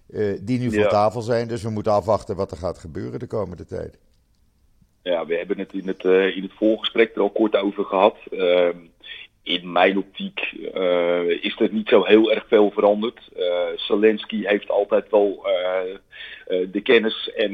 Uh, 0.09 0.37
die 0.41 0.59
nu 0.59 0.71
ja. 0.71 0.81
van 0.81 0.89
tafel 0.89 1.21
zijn. 1.21 1.47
Dus 1.47 1.63
we 1.63 1.69
moeten 1.69 1.91
afwachten 1.91 2.35
wat 2.35 2.51
er 2.51 2.57
gaat 2.57 2.77
gebeuren 2.77 3.19
de 3.19 3.27
komende 3.27 3.65
tijd. 3.65 3.99
Ja, 5.03 5.25
we 5.25 5.35
hebben 5.35 5.57
het 5.57 5.73
in 5.73 5.87
het, 5.87 6.03
uh, 6.03 6.35
in 6.35 6.43
het 6.43 6.53
voorgesprek 6.53 7.15
er 7.15 7.21
al 7.21 7.29
kort 7.29 7.55
over 7.55 7.85
gehad. 7.85 8.17
Uh, 8.31 8.67
in 9.43 9.71
mijn 9.71 9.97
optiek 9.97 10.51
uh, 10.75 11.43
is 11.43 11.59
er 11.59 11.69
niet 11.71 11.87
zo 11.87 12.03
heel 12.03 12.31
erg 12.31 12.47
veel 12.47 12.71
veranderd. 12.71 13.29
Zelensky 13.75 14.45
heeft 14.45 14.69
altijd 14.69 15.09
wel 15.09 15.45
de 16.47 16.81
kennis 16.83 17.31
en 17.35 17.51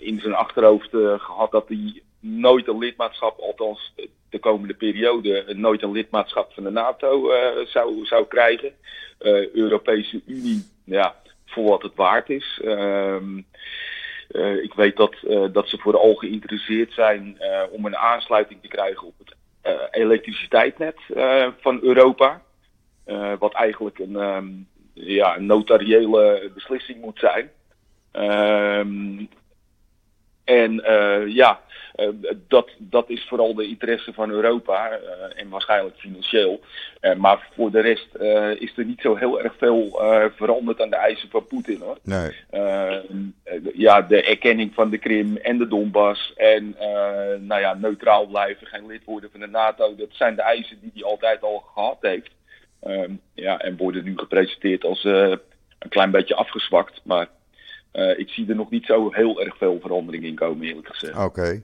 in 0.00 0.20
zijn 0.20 0.34
achterhoofd 0.34 0.88
gehad 1.16 1.50
dat 1.50 1.68
hij 1.68 2.02
nooit 2.20 2.68
een 2.68 2.78
lidmaatschap, 2.78 3.38
althans 3.38 3.94
de 4.30 4.38
komende 4.38 4.74
periode, 4.74 5.44
nooit 5.56 5.82
een 5.82 5.92
lidmaatschap 5.92 6.52
van 6.52 6.64
de 6.64 6.70
NATO 6.70 7.30
zou, 7.64 8.04
zou 8.04 8.26
krijgen. 8.26 8.72
Europese 9.52 10.22
Unie, 10.26 10.64
ja, 10.84 11.16
voor 11.56 11.68
wat 11.68 11.82
het 11.82 11.94
waard 11.94 12.30
is. 12.30 12.60
Uh, 12.64 13.16
uh, 14.30 14.62
ik 14.62 14.74
weet 14.74 14.96
dat, 14.96 15.16
uh, 15.22 15.52
dat 15.52 15.68
ze 15.68 15.78
vooral 15.78 16.14
geïnteresseerd 16.14 16.92
zijn 16.92 17.36
uh, 17.40 17.62
om 17.70 17.86
een 17.86 17.96
aansluiting 17.96 18.62
te 18.62 18.68
krijgen 18.68 19.06
op 19.06 19.14
het 19.18 19.34
elektriciteitsnet 19.90 20.96
van 21.60 21.78
Europa. 21.82 22.42
wat 23.38 23.54
eigenlijk 23.54 23.98
een, 23.98 24.14
um, 24.14 24.68
ja, 24.92 25.36
een 25.36 25.46
notariële 25.46 26.50
beslissing 26.54 27.00
moet 27.00 27.18
zijn. 27.18 27.50
En 30.46 30.82
ja, 31.28 31.60
dat, 32.48 32.70
dat 32.78 33.10
is 33.10 33.26
vooral 33.28 33.54
de 33.54 33.66
interesse 33.66 34.12
van 34.12 34.30
Europa 34.30 34.98
en 35.34 35.48
waarschijnlijk 35.48 35.96
financieel. 35.96 36.60
maar 37.16 37.48
voor 37.54 37.70
de 37.70 37.80
rest 37.80 38.14
is 38.60 38.72
er 38.76 38.84
niet 38.84 39.00
zo 39.00 39.14
heel 39.14 39.42
erg 39.42 39.54
veel 39.58 40.00
veranderd 40.36 40.80
aan 40.80 40.90
de 40.90 40.96
eisen 40.96 41.30
van 41.30 41.46
Poetin 41.46 41.80
hoor. 41.80 41.98
Nee. 42.02 42.32
ja, 43.74 44.02
de 44.02 44.22
erkenning 44.22 44.74
van 44.74 44.90
de 44.90 44.98
Krim 44.98 45.36
en 45.36 45.58
de 45.58 45.68
Donbass 45.68 46.32
en 46.36 46.76
nou 47.40 47.60
ja, 47.60 47.74
neutraal 47.74 48.26
blijven, 48.26 48.66
geen 48.66 48.86
lid 48.86 49.04
worden 49.04 49.30
van 49.30 49.40
de 49.40 49.46
NATO. 49.46 49.94
Dat 49.94 50.08
zijn 50.10 50.34
de 50.34 50.42
eisen 50.42 50.78
die 50.80 50.90
hij 50.94 51.04
altijd 51.04 51.42
al 51.42 51.58
gehad 51.74 51.98
heeft. 52.00 52.30
Ehm, 52.80 53.12
ja, 53.34 53.58
en 53.58 53.76
worden 53.76 54.04
nu 54.04 54.18
gepresenteerd 54.18 54.84
als 54.84 55.04
een 55.04 55.88
klein 55.88 56.10
beetje 56.10 56.34
afgezwakt. 56.34 57.00
Maar 57.04 57.28
uh, 57.96 58.18
ik 58.18 58.28
zie 58.28 58.48
er 58.48 58.54
nog 58.54 58.70
niet 58.70 58.84
zo 58.84 59.12
heel 59.12 59.40
erg 59.40 59.56
veel 59.56 59.78
verandering 59.80 60.24
in 60.24 60.34
komen, 60.34 60.66
eerlijk 60.66 60.88
gezegd. 60.88 61.18
Oké. 61.18 61.62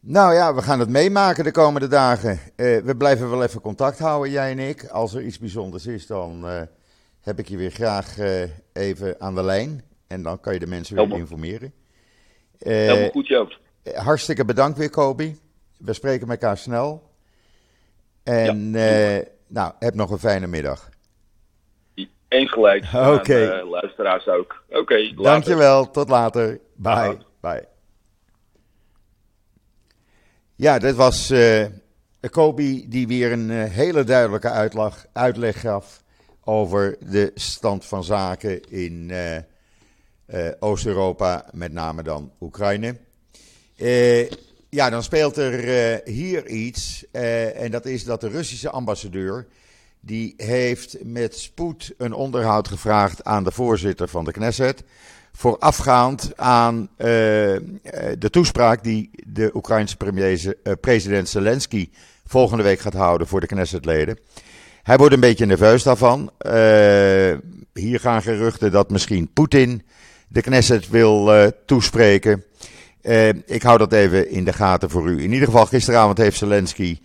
Nou 0.00 0.34
ja, 0.34 0.54
we 0.54 0.62
gaan 0.62 0.80
het 0.80 0.88
meemaken 0.88 1.44
de 1.44 1.50
komende 1.50 1.88
dagen. 1.88 2.32
Uh, 2.32 2.82
we 2.82 2.96
blijven 2.96 3.30
wel 3.30 3.42
even 3.42 3.60
contact 3.60 3.98
houden, 3.98 4.30
jij 4.32 4.50
en 4.50 4.58
ik. 4.58 4.84
Als 4.84 5.14
er 5.14 5.22
iets 5.22 5.38
bijzonders 5.38 5.86
is, 5.86 6.06
dan 6.06 6.44
heb 7.20 7.38
ik 7.38 7.48
je 7.48 7.56
weer 7.56 7.70
graag 7.70 8.16
even 8.72 9.20
aan 9.20 9.34
de 9.34 9.42
lijn. 9.42 9.82
En 10.06 10.22
dan 10.22 10.40
kan 10.40 10.52
je 10.52 10.58
de 10.58 10.66
mensen 10.66 10.96
weer 10.96 11.18
informeren. 11.18 11.72
Helemaal 12.58 13.10
goed, 13.10 13.26
Joop. 13.26 13.58
Hartstikke 13.94 14.44
bedankt 14.44 14.78
weer, 14.78 14.90
Kobi. 14.90 15.38
We 15.78 15.92
spreken 15.92 16.30
elkaar 16.30 16.56
snel. 16.56 17.10
En 18.22 18.70
ja, 18.70 19.22
nou, 19.46 19.72
heb 19.78 19.94
nog 19.94 20.10
een 20.10 20.18
fijne 20.18 20.46
middag. 20.46 20.92
Eens 22.34 22.50
gelijk. 22.50 22.84
Oké. 22.94 23.08
Okay. 23.08 23.60
Uh, 23.60 23.70
luisteraars 23.70 24.26
ook. 24.28 24.62
Oké, 24.68 24.78
okay, 24.78 25.14
Dankjewel, 25.16 25.90
tot 25.90 26.08
later. 26.08 26.60
Bye. 26.76 27.18
Bye. 27.40 27.66
Ja, 30.54 30.78
dit 30.78 30.94
was 30.94 31.30
uh, 31.30 31.64
Kobi 32.30 32.88
die 32.88 33.06
weer 33.06 33.32
een 33.32 33.50
uh, 33.50 33.64
hele 33.64 34.04
duidelijke 34.04 34.50
uitleg, 34.50 35.06
uitleg 35.12 35.60
gaf 35.60 36.02
over 36.44 36.96
de 37.00 37.30
stand 37.34 37.84
van 37.84 38.04
zaken 38.04 38.70
in 38.70 39.12
Oost-Europa, 40.58 41.44
met 41.52 41.72
name 41.72 42.02
dan 42.02 42.32
Oekraïne. 42.40 42.96
Ja, 44.70 44.90
dan 44.90 45.02
speelt 45.02 45.36
er 45.36 46.00
hier 46.04 46.46
iets. 46.46 47.04
En 47.10 47.70
dat 47.70 47.86
is 47.86 48.04
dat 48.04 48.20
de 48.20 48.28
Russische 48.28 48.70
ambassadeur. 48.70 49.46
Die 50.06 50.34
heeft 50.36 50.96
met 51.02 51.38
spoed 51.38 51.94
een 51.98 52.12
onderhoud 52.12 52.68
gevraagd 52.68 53.24
aan 53.24 53.44
de 53.44 53.50
voorzitter 53.50 54.08
van 54.08 54.24
de 54.24 54.32
Knesset. 54.32 54.82
voorafgaand 55.32 56.32
aan 56.36 56.80
uh, 56.80 57.06
de 58.18 58.28
toespraak 58.30 58.84
die 58.84 59.10
de 59.26 59.50
Oekraïnse 59.54 59.96
premier, 59.96 60.56
president 60.80 61.28
Zelensky. 61.28 61.88
volgende 62.26 62.62
week 62.62 62.80
gaat 62.80 62.94
houden 62.94 63.26
voor 63.26 63.40
de 63.40 63.46
Knessetleden. 63.46 64.18
Hij 64.82 64.96
wordt 64.96 65.14
een 65.14 65.20
beetje 65.20 65.46
nerveus 65.46 65.82
daarvan. 65.82 66.30
hier 67.72 68.00
gaan 68.00 68.22
geruchten 68.22 68.72
dat 68.72 68.90
misschien 68.90 69.32
Poetin 69.32 69.82
de 70.28 70.40
Knesset 70.40 70.88
wil 70.88 71.50
toespreken. 71.66 72.44
Ik 73.46 73.62
hou 73.62 73.78
dat 73.78 73.92
even 73.92 74.30
in 74.30 74.44
de 74.44 74.52
gaten 74.52 74.90
voor 74.90 75.08
u. 75.08 75.22
In 75.22 75.32
ieder 75.32 75.46
geval, 75.46 75.66
gisteravond 75.66 76.18
heeft 76.18 76.38
Zelensky 76.38 76.98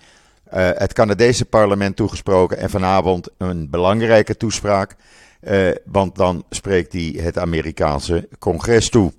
uh, 0.53 0.69
het 0.73 0.93
Canadese 0.93 1.45
parlement 1.45 1.95
toegesproken. 1.95 2.57
En 2.57 2.69
vanavond 2.69 3.29
een 3.37 3.69
belangrijke 3.69 4.37
toespraak. 4.37 4.95
Uh, 5.41 5.69
want 5.85 6.15
dan 6.15 6.43
spreekt 6.49 6.93
hij 6.93 7.15
het 7.17 7.37
Amerikaanse 7.37 8.27
congres 8.39 8.89
toe. 8.89 9.13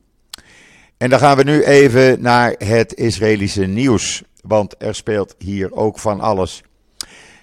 En 0.97 1.11
dan 1.11 1.19
gaan 1.19 1.37
we 1.37 1.43
nu 1.43 1.65
even 1.65 2.23
naar 2.23 2.55
het 2.59 2.95
Israëlische 2.95 3.67
nieuws. 3.67 4.23
Want 4.43 4.75
er 4.79 4.95
speelt 4.95 5.35
hier 5.39 5.73
ook 5.73 5.99
van 5.99 6.21
alles. 6.21 6.63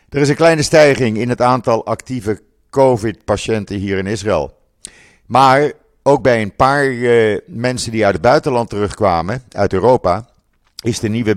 Er 0.09 0.21
is 0.21 0.29
een 0.29 0.35
kleine 0.35 0.61
stijging 0.61 1.17
in 1.17 1.29
het 1.29 1.41
aantal 1.41 1.85
actieve 1.85 2.41
COVID-patiënten 2.69 3.77
hier 3.77 3.97
in 3.97 4.07
Israël. 4.07 4.57
Maar 5.25 5.71
ook 6.03 6.21
bij 6.21 6.41
een 6.41 6.55
paar 6.55 6.85
uh, 6.85 7.37
mensen 7.47 7.91
die 7.91 8.05
uit 8.05 8.13
het 8.13 8.21
buitenland 8.21 8.69
terugkwamen, 8.69 9.43
uit 9.51 9.73
Europa, 9.73 10.29
is 10.83 10.99
de 10.99 11.09
nieuwe 11.09 11.35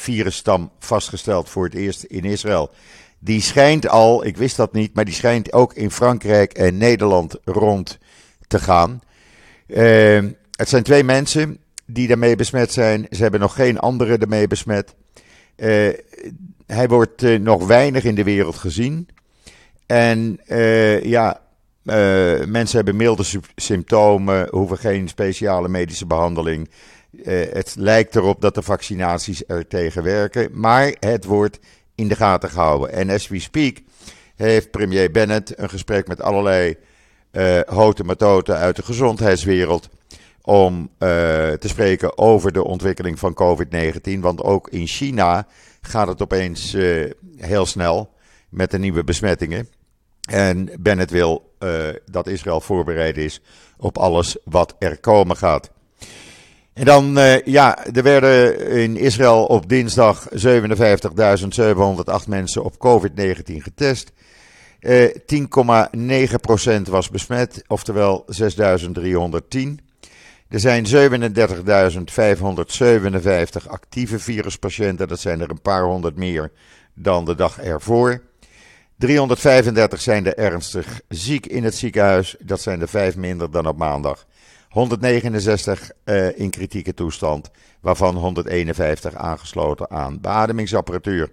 BA2-virusstam 0.00 0.70
vastgesteld 0.78 1.48
voor 1.48 1.64
het 1.64 1.74
eerst 1.74 2.02
in 2.02 2.24
Israël. 2.24 2.70
Die 3.18 3.40
schijnt 3.40 3.88
al, 3.88 4.24
ik 4.24 4.36
wist 4.36 4.56
dat 4.56 4.72
niet, 4.72 4.94
maar 4.94 5.04
die 5.04 5.14
schijnt 5.14 5.52
ook 5.52 5.74
in 5.74 5.90
Frankrijk 5.90 6.52
en 6.52 6.76
Nederland 6.76 7.36
rond 7.44 7.98
te 8.46 8.58
gaan. 8.58 9.00
Uh, 9.66 10.24
het 10.56 10.68
zijn 10.68 10.82
twee 10.82 11.04
mensen 11.04 11.58
die 11.86 12.08
daarmee 12.08 12.36
besmet 12.36 12.72
zijn. 12.72 13.06
Ze 13.10 13.22
hebben 13.22 13.40
nog 13.40 13.54
geen 13.54 13.78
anderen 13.78 14.20
ermee 14.20 14.46
besmet. 14.46 14.94
Uh, 15.56 15.88
hij 16.66 16.88
wordt 16.88 17.22
nog 17.40 17.66
weinig 17.66 18.04
in 18.04 18.14
de 18.14 18.24
wereld 18.24 18.56
gezien. 18.56 19.08
En 19.86 20.40
ja, 21.02 21.40
uh, 21.84 22.44
mensen 22.44 22.76
hebben 22.76 22.96
milde 22.96 23.24
symptomen, 23.56 24.48
hoeven 24.50 24.78
geen 24.78 25.08
speciale 25.08 25.68
medische 25.68 26.06
behandeling. 26.06 26.70
Uh, 27.12 27.52
het 27.52 27.74
lijkt 27.78 28.16
erop 28.16 28.40
dat 28.40 28.54
de 28.54 28.62
vaccinaties 28.62 29.42
er 29.46 29.66
tegen 29.66 30.02
werken, 30.02 30.60
maar 30.60 30.94
het 31.00 31.24
wordt 31.24 31.58
in 31.94 32.08
de 32.08 32.16
gaten 32.16 32.50
gehouden. 32.50 32.92
En 32.92 33.10
as 33.10 33.28
we 33.28 33.38
speak 33.38 33.76
heeft 34.36 34.70
premier 34.70 35.10
Bennett 35.10 35.58
een 35.58 35.68
gesprek 35.68 36.08
met 36.08 36.22
allerlei 36.22 36.76
uh, 37.32 37.60
hote 37.66 38.04
matoten 38.04 38.56
uit 38.56 38.76
de 38.76 38.82
gezondheidswereld 38.82 39.88
om 40.42 40.90
te 40.98 41.58
spreken 41.60 42.18
over 42.18 42.52
de 42.52 42.64
ontwikkeling 42.64 43.18
van 43.18 43.36
COVID-19. 43.42 44.20
Want 44.20 44.42
ook 44.42 44.68
in 44.68 44.86
China 44.86 45.46
gaat 45.80 46.08
het 46.08 46.22
opeens 46.22 46.76
heel 47.36 47.66
snel 47.66 48.12
met 48.48 48.70
de 48.70 48.78
nieuwe 48.78 49.04
besmettingen. 49.04 49.68
En 50.28 50.70
Bennett 50.80 51.10
wil 51.10 51.54
dat 52.04 52.26
Israël 52.26 52.60
voorbereid 52.60 53.16
is 53.16 53.40
op 53.76 53.98
alles 53.98 54.36
wat 54.44 54.76
er 54.78 55.00
komen 55.00 55.36
gaat. 55.36 55.70
En 56.80 56.86
dan, 56.86 57.18
uh, 57.18 57.42
ja, 57.42 57.86
er 57.86 58.02
werden 58.02 58.68
in 58.68 58.96
Israël 58.96 59.44
op 59.44 59.68
dinsdag 59.68 60.28
57.708 60.28 60.34
mensen 62.28 62.64
op 62.64 62.78
COVID-19 62.78 63.10
getest. 63.44 64.12
Uh, 64.80 65.04
eh, 65.04 65.14
10,9% 66.86 66.90
was 66.90 67.10
besmet, 67.10 67.64
oftewel 67.66 68.24
6.310. 68.26 68.32
Er 70.48 70.60
zijn 70.60 70.86
37.557 70.86 70.92
actieve 73.66 74.18
viruspatiënten, 74.18 75.08
dat 75.08 75.20
zijn 75.20 75.40
er 75.40 75.50
een 75.50 75.62
paar 75.62 75.84
honderd 75.84 76.16
meer 76.16 76.50
dan 76.94 77.24
de 77.24 77.34
dag 77.34 77.58
ervoor. 77.58 78.22
335 78.98 80.00
zijn 80.00 80.26
er 80.26 80.36
ernstig 80.36 81.00
ziek 81.08 81.46
in 81.46 81.64
het 81.64 81.74
ziekenhuis. 81.74 82.36
Dat 82.38 82.60
zijn 82.60 82.80
er 82.80 82.88
vijf 82.88 83.16
minder 83.16 83.50
dan 83.50 83.66
op 83.66 83.76
maandag. 83.76 84.26
169 84.70 85.90
uh, 86.04 86.38
in 86.38 86.50
kritieke 86.50 86.94
toestand, 86.94 87.50
waarvan 87.80 88.16
151 88.16 89.14
aangesloten 89.14 89.90
aan 89.90 90.20
beademingsapparatuur. 90.20 91.30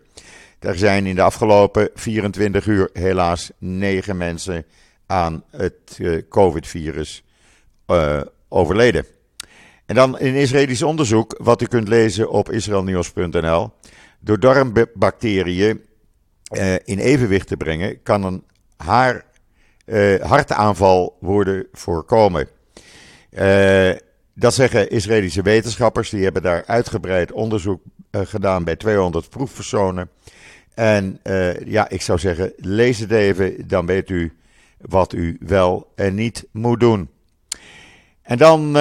Er 0.59 0.77
zijn 0.77 1.05
in 1.05 1.15
de 1.15 1.21
afgelopen 1.21 1.89
24 1.93 2.65
uur 2.65 2.89
helaas 2.93 3.51
9 3.57 4.17
mensen 4.17 4.65
aan 5.05 5.43
het 5.51 5.97
uh, 5.97 6.21
COVID-virus 6.29 7.23
uh, 7.87 8.21
overleden. 8.49 9.05
En 9.85 9.95
dan 9.95 10.19
een 10.19 10.35
Israëlisch 10.35 10.83
onderzoek, 10.83 11.35
wat 11.41 11.61
u 11.61 11.65
kunt 11.65 11.87
lezen 11.87 12.29
op 12.29 12.51
israelnieuws.nl. 12.51 13.71
Door 14.19 14.39
darmbacteriën 14.39 15.81
in 16.83 16.99
evenwicht 16.99 17.47
te 17.47 17.57
brengen, 17.57 18.03
kan 18.03 18.23
een 18.23 18.43
hartaanval 20.21 21.17
worden 21.19 21.67
voorkomen. 21.71 22.47
Uh, 23.31 23.91
dat 24.33 24.53
zeggen 24.53 24.89
Israëlische 24.89 25.41
wetenschappers. 25.41 26.09
Die 26.09 26.23
hebben 26.23 26.41
daar 26.41 26.63
uitgebreid 26.65 27.31
onderzoek 27.31 27.81
gedaan 28.11 28.63
bij 28.63 28.75
200 28.75 29.29
proefpersonen. 29.29 30.09
En 30.73 31.19
ja, 31.65 31.89
ik 31.89 32.01
zou 32.01 32.19
zeggen, 32.19 32.53
lees 32.57 32.99
het 32.99 33.11
even, 33.11 33.67
dan 33.67 33.85
weet 33.85 34.09
u 34.09 34.33
wat 34.77 35.13
u 35.13 35.37
wel 35.39 35.91
en 35.95 36.15
niet 36.15 36.47
moet 36.51 36.79
doen. 36.79 37.09
En 38.21 38.37
dan, 38.37 38.77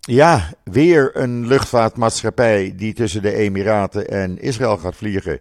ja, 0.00 0.52
weer 0.64 1.10
een 1.16 1.46
luchtvaartmaatschappij 1.46 2.72
die 2.76 2.94
tussen 2.94 3.22
de 3.22 3.34
Emiraten 3.34 4.08
en 4.08 4.38
Israël 4.38 4.76
gaat 4.76 4.96
vliegen. 4.96 5.40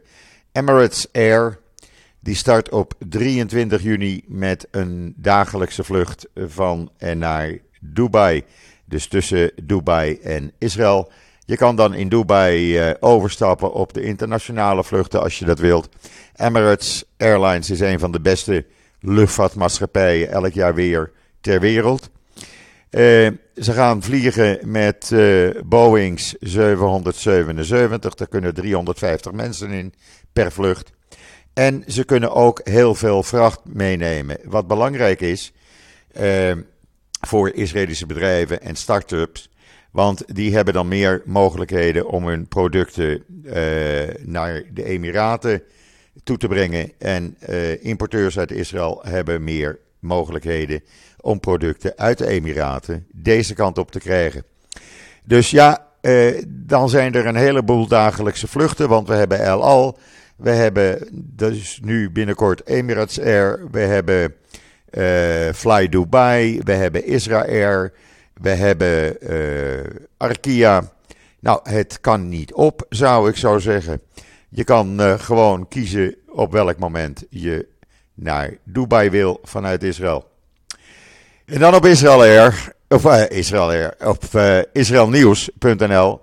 Emirates 0.51 1.07
Air. 1.11 1.59
Die 2.19 2.35
start 2.35 2.69
op 2.69 2.93
23 3.09 3.81
juni 3.81 4.23
met 4.27 4.67
een 4.71 5.13
dagelijkse 5.17 5.83
vlucht 5.83 6.27
van 6.35 6.91
en 6.97 7.17
naar 7.17 7.57
Dubai. 7.79 8.43
Dus 8.85 9.07
tussen 9.07 9.51
Dubai 9.63 10.19
en 10.23 10.51
Israël. 10.57 11.11
Je 11.45 11.57
kan 11.57 11.75
dan 11.75 11.93
in 11.93 12.09
Dubai 12.09 12.87
uh, 12.89 12.93
overstappen 12.99 13.73
op 13.73 13.93
de 13.93 14.01
internationale 14.01 14.83
vluchten 14.83 15.21
als 15.21 15.39
je 15.39 15.45
dat 15.45 15.59
wilt. 15.59 15.89
Emirates 16.35 17.03
Airlines 17.17 17.69
is 17.69 17.79
een 17.79 17.99
van 17.99 18.11
de 18.11 18.21
beste 18.21 18.65
luchtvaartmaatschappijen 18.99 20.29
elk 20.29 20.53
jaar 20.53 20.73
weer 20.73 21.11
ter 21.41 21.59
wereld. 21.59 22.09
ze 22.89 23.71
gaan 23.73 24.03
vliegen 24.03 24.59
met 24.63 25.15
Boeings 25.65 26.35
777. 26.39 28.13
Daar 28.13 28.27
kunnen 28.27 28.53
350 28.53 29.31
mensen 29.31 29.71
in 29.71 29.93
per 30.33 30.51
vlucht. 30.51 30.91
En 31.53 31.83
ze 31.87 32.03
kunnen 32.03 32.33
ook 32.33 32.61
heel 32.63 32.95
veel 32.95 33.23
vracht 33.23 33.59
meenemen. 33.63 34.37
Wat 34.43 34.67
belangrijk 34.67 35.21
is 35.21 35.53
voor 37.27 37.53
Israëlische 37.53 38.05
bedrijven 38.05 38.61
en 38.61 38.75
start-ups. 38.75 39.49
Want 39.91 40.35
die 40.35 40.55
hebben 40.55 40.73
dan 40.73 40.87
meer 40.87 41.21
mogelijkheden 41.25 42.07
om 42.07 42.27
hun 42.27 42.47
producten 42.47 43.23
naar 44.25 44.63
de 44.73 44.83
Emiraten 44.83 45.61
toe 46.23 46.37
te 46.37 46.47
brengen. 46.47 46.91
En 46.97 47.37
uh, 47.49 47.83
importeurs 47.83 48.39
uit 48.39 48.51
Israël 48.51 49.01
hebben 49.03 49.43
meer 49.43 49.79
mogelijkheden 49.99 50.81
om 51.21 51.39
producten 51.39 51.97
uit 51.97 52.17
de 52.17 52.27
Emiraten 52.27 53.07
deze 53.11 53.53
kant 53.53 53.77
op 53.77 53.91
te 53.91 53.99
krijgen. 53.99 54.43
Dus 55.23 55.49
ja, 55.49 55.85
uh, 56.01 56.43
dan 56.47 56.89
zijn 56.89 57.13
er 57.13 57.25
een 57.25 57.35
heleboel 57.35 57.87
dagelijkse 57.87 58.47
vluchten, 58.47 58.89
want 58.89 59.07
we 59.07 59.13
hebben 59.13 59.39
El 59.39 59.63
Al, 59.63 59.97
we 60.35 60.49
hebben 60.49 61.07
dus 61.13 61.79
nu 61.83 62.11
binnenkort 62.11 62.67
Emirates 62.67 63.19
Air, 63.19 63.67
we 63.71 63.79
hebben 63.79 64.33
Fly 65.53 65.89
Dubai, 65.89 66.59
we 66.63 66.71
hebben 66.71 67.05
Israël, 67.05 67.89
we 68.33 68.49
hebben 68.49 69.17
Arkia. 70.17 70.91
Nou, 71.39 71.59
het 71.63 71.97
kan 72.01 72.29
niet 72.29 72.53
op, 72.53 72.85
zou 72.89 73.29
ik 73.29 73.35
zo 73.35 73.57
zeggen. 73.57 74.01
Je 74.49 74.63
kan 74.63 75.01
uh, 75.01 75.19
gewoon 75.19 75.67
kiezen 75.67 76.15
op 76.27 76.51
welk 76.51 76.77
moment 76.77 77.23
je 77.29 77.67
naar 78.13 78.57
Dubai 78.63 79.09
wil 79.09 79.39
vanuit 79.43 79.83
Israël. 79.83 80.29
En 81.45 81.59
dan 81.59 81.75
op 81.75 81.85
Israël 81.85 82.21
Air, 82.21 82.73
of 82.87 83.27
Israël 83.29 83.69
Air, 83.69 83.95
op 84.03 84.23
uh, 84.35 84.59
israelnieuws.nl 84.73 86.21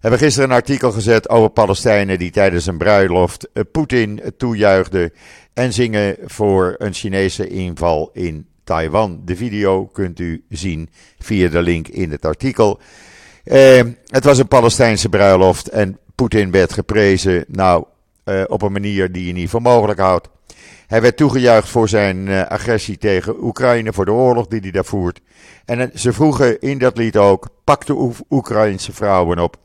hebben 0.00 0.20
gisteren 0.20 0.50
een 0.50 0.56
artikel 0.56 0.92
gezet 0.92 1.28
over 1.28 1.50
Palestijnen 1.50 2.18
die 2.18 2.30
tijdens 2.30 2.66
een 2.66 2.78
bruiloft 2.78 3.48
Poetin 3.72 4.20
toejuichten 4.36 5.12
en 5.56 5.72
zingen 5.72 6.16
voor 6.24 6.74
een 6.78 6.92
Chinese 6.92 7.48
inval 7.48 8.10
in 8.12 8.46
Taiwan. 8.64 9.22
De 9.24 9.36
video 9.36 9.86
kunt 9.86 10.18
u 10.18 10.44
zien 10.48 10.88
via 11.18 11.48
de 11.48 11.62
link 11.62 11.88
in 11.88 12.10
het 12.10 12.24
artikel. 12.24 12.80
het 14.06 14.24
was 14.24 14.38
een 14.38 14.48
Palestijnse 14.48 15.08
bruiloft 15.08 15.68
en 15.68 15.98
Poetin 16.14 16.50
werd 16.50 16.72
geprezen, 16.72 17.44
nou, 17.48 17.84
uh, 18.24 18.42
op 18.46 18.62
een 18.62 18.72
manier 18.72 19.12
die 19.12 19.26
je 19.26 19.32
niet 19.32 19.50
voor 19.50 19.62
mogelijk 19.62 19.98
houdt. 19.98 20.28
Hij 20.86 21.00
werd 21.00 21.16
toegejuicht 21.16 21.68
voor 21.68 21.88
zijn 21.88 22.16
uh, 22.26 22.42
agressie 22.42 22.98
tegen 22.98 23.44
Oekraïne, 23.44 23.92
voor 23.92 24.04
de 24.04 24.12
oorlog 24.12 24.46
die 24.46 24.60
hij 24.60 24.70
daar 24.70 24.84
voert. 24.84 25.20
En 25.64 25.78
uh, 25.78 25.86
ze 25.94 26.12
vroegen 26.12 26.60
in 26.60 26.78
dat 26.78 26.96
lied 26.96 27.16
ook: 27.16 27.48
pak 27.64 27.86
de 27.86 28.12
Oekraïnse 28.30 28.92
vrouwen 28.92 29.38
op 29.38 29.56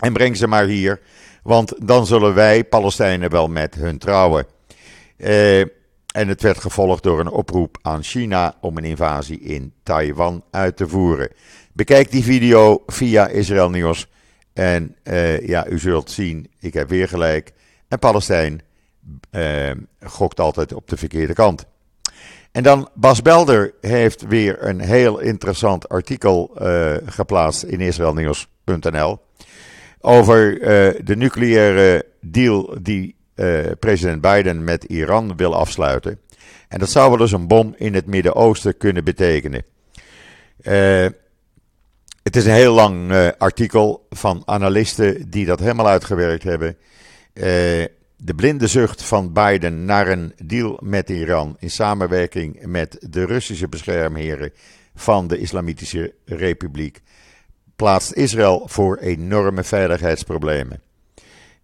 en 0.00 0.12
breng 0.12 0.36
ze 0.36 0.46
maar 0.46 0.66
hier, 0.66 1.00
want 1.42 1.74
dan 1.86 2.06
zullen 2.06 2.34
wij, 2.34 2.64
Palestijnen, 2.64 3.30
wel 3.30 3.48
met 3.48 3.74
hun 3.74 3.98
trouwen. 3.98 4.46
En 5.20 6.28
het 6.28 6.42
werd 6.42 6.58
gevolgd 6.58 7.02
door 7.02 7.20
een 7.20 7.30
oproep 7.30 7.78
aan 7.82 8.02
China 8.02 8.56
om 8.60 8.76
een 8.76 8.84
invasie 8.84 9.40
in 9.40 9.72
Taiwan 9.82 10.44
uit 10.50 10.76
te 10.76 10.88
voeren. 10.88 11.28
Bekijk 11.72 12.10
die 12.10 12.24
video 12.24 12.82
via 12.86 13.28
Israël 13.28 13.70
Nieuws. 13.70 14.08
En 14.52 14.96
uh, 15.04 15.46
ja, 15.46 15.66
u 15.66 15.78
zult 15.78 16.10
zien, 16.10 16.50
ik 16.58 16.74
heb 16.74 16.88
weer 16.88 17.08
gelijk. 17.08 17.52
En 17.88 17.98
Palestijn 17.98 18.60
uh, 19.32 19.70
gokt 20.00 20.40
altijd 20.40 20.74
op 20.74 20.88
de 20.88 20.96
verkeerde 20.96 21.32
kant. 21.32 21.66
En 22.52 22.62
dan 22.62 22.88
Bas 22.94 23.22
Belder 23.22 23.74
heeft 23.80 24.26
weer 24.26 24.64
een 24.64 24.80
heel 24.80 25.18
interessant 25.18 25.88
artikel 25.88 26.50
geplaatst 27.04 27.62
in 27.62 27.80
israelnieuws.nl 27.80 29.18
over 30.00 30.58
de 31.04 31.16
nucleaire 31.16 32.06
deal 32.20 32.76
die 32.82 33.19
president 33.78 34.20
Biden 34.20 34.64
met 34.64 34.84
Iran 34.84 35.36
wil 35.36 35.54
afsluiten. 35.54 36.20
En 36.68 36.78
dat 36.78 36.90
zou 36.90 37.10
wel 37.10 37.20
eens 37.20 37.32
een 37.32 37.46
bom 37.46 37.74
in 37.76 37.94
het 37.94 38.06
Midden-Oosten 38.06 38.76
kunnen 38.76 39.04
betekenen. 39.04 39.64
Het 42.22 42.36
is 42.36 42.44
een 42.44 42.52
heel 42.52 42.74
lang 42.74 43.10
uh, 43.10 43.28
artikel 43.38 44.06
van 44.10 44.42
analisten 44.44 45.30
die 45.30 45.46
dat 45.46 45.60
helemaal 45.60 45.88
uitgewerkt 45.88 46.42
hebben. 46.42 46.76
De 48.16 48.34
blinde 48.36 48.66
zucht 48.66 49.02
van 49.02 49.32
Biden 49.32 49.84
naar 49.84 50.08
een 50.08 50.32
deal 50.44 50.78
met 50.82 51.10
Iran 51.10 51.56
in 51.58 51.70
samenwerking 51.70 52.66
met 52.66 53.06
de 53.08 53.24
Russische 53.24 53.68
beschermheren 53.68 54.52
van 54.94 55.26
de 55.26 55.38
Islamitische 55.38 56.14
Republiek 56.24 57.00
plaatst 57.76 58.12
Israël 58.12 58.62
voor 58.66 58.96
enorme 58.96 59.64
veiligheidsproblemen. 59.64 60.80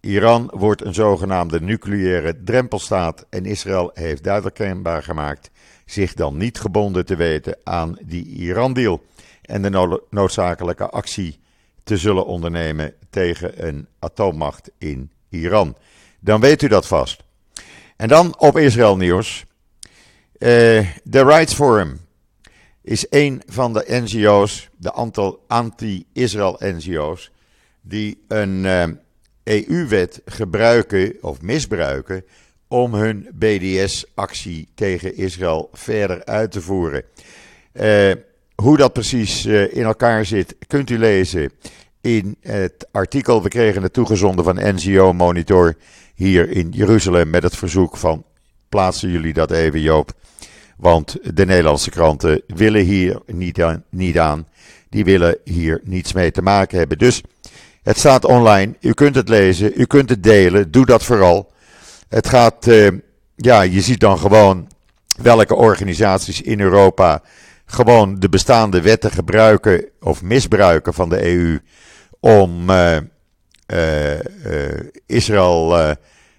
Iran 0.07 0.51
wordt 0.53 0.85
een 0.85 0.93
zogenaamde 0.93 1.61
nucleaire 1.61 2.43
drempelstaat 2.43 3.25
en 3.29 3.45
Israël 3.45 3.91
heeft 3.93 4.23
duidelijk 4.23 4.55
kenbaar 4.55 5.03
gemaakt 5.03 5.51
zich 5.85 6.13
dan 6.13 6.37
niet 6.37 6.59
gebonden 6.59 7.05
te 7.05 7.15
weten 7.15 7.57
aan 7.63 7.97
die 8.05 8.25
Iran-deal 8.25 9.03
en 9.41 9.61
de 9.61 10.01
noodzakelijke 10.09 10.89
actie 10.89 11.39
te 11.83 11.97
zullen 11.97 12.25
ondernemen 12.25 12.93
tegen 13.09 13.67
een 13.67 13.87
atoommacht 13.99 14.71
in 14.77 15.11
Iran. 15.29 15.77
Dan 16.19 16.39
weet 16.39 16.61
u 16.61 16.67
dat 16.67 16.87
vast. 16.87 17.23
En 17.95 18.07
dan 18.07 18.39
op 18.39 18.57
Israël 18.57 18.97
nieuws. 18.97 19.45
De 20.31 20.87
uh, 21.11 21.21
Rights 21.21 21.53
Forum 21.53 21.99
is 22.81 23.05
een 23.09 23.41
van 23.45 23.73
de 23.73 23.85
NGO's, 23.87 24.69
de 24.77 24.91
anti-Israël 25.47 26.55
NGO's, 26.59 27.31
die 27.81 28.23
een 28.27 28.63
uh, 28.63 28.83
EU-wet 29.47 30.21
gebruiken 30.25 31.13
of 31.21 31.41
misbruiken 31.41 32.23
om 32.67 32.93
hun 32.93 33.27
BDS-actie 33.33 34.67
tegen 34.75 35.15
Israël 35.15 35.69
verder 35.73 36.25
uit 36.25 36.51
te 36.51 36.61
voeren. 36.61 37.03
Uh, 37.73 38.11
hoe 38.55 38.77
dat 38.77 38.93
precies 38.93 39.45
uh, 39.45 39.75
in 39.75 39.83
elkaar 39.83 40.25
zit, 40.25 40.55
kunt 40.67 40.89
u 40.89 40.97
lezen 40.97 41.51
in 42.01 42.35
het 42.41 42.87
artikel. 42.91 43.43
We 43.43 43.49
kregen 43.49 43.83
het 43.83 43.93
toegezonden 43.93 44.45
van 44.45 44.75
NGO 44.75 45.13
Monitor 45.13 45.75
hier 46.15 46.49
in 46.49 46.69
Jeruzalem 46.71 47.29
met 47.29 47.43
het 47.43 47.55
verzoek 47.55 47.97
van 47.97 48.25
plaatsen 48.69 49.09
jullie 49.09 49.33
dat 49.33 49.51
even 49.51 49.81
Joop. 49.81 50.11
Want 50.77 51.35
de 51.35 51.45
Nederlandse 51.45 51.89
kranten 51.89 52.41
willen 52.47 52.83
hier 52.83 53.21
niet 53.25 53.63
niet 53.89 54.19
aan. 54.19 54.47
Die 54.89 55.05
willen 55.05 55.37
hier 55.43 55.81
niets 55.83 56.13
mee 56.13 56.31
te 56.31 56.41
maken 56.41 56.77
hebben. 56.77 56.97
Dus 56.97 57.23
het 57.87 57.97
staat 57.97 58.25
online. 58.25 58.75
U 58.79 58.93
kunt 58.93 59.15
het 59.15 59.29
lezen. 59.29 59.71
U 59.75 59.85
kunt 59.85 60.09
het 60.09 60.23
delen. 60.23 60.71
Doe 60.71 60.85
dat 60.85 61.03
vooral. 61.03 61.51
Het 62.09 62.27
gaat, 62.27 62.67
uh, 62.67 62.89
ja, 63.35 63.61
je 63.61 63.81
ziet 63.81 63.99
dan 63.99 64.19
gewoon 64.19 64.67
welke 65.21 65.55
organisaties 65.55 66.41
in 66.41 66.59
Europa 66.59 67.21
gewoon 67.65 68.19
de 68.19 68.29
bestaande 68.29 68.81
wetten 68.81 69.11
gebruiken 69.11 69.85
of 69.99 70.21
misbruiken 70.21 70.93
van 70.93 71.09
de 71.09 71.25
EU 71.25 71.59
om 72.19 72.69
uh, 72.69 72.97
uh, 73.73 74.19
Israël 75.05 75.95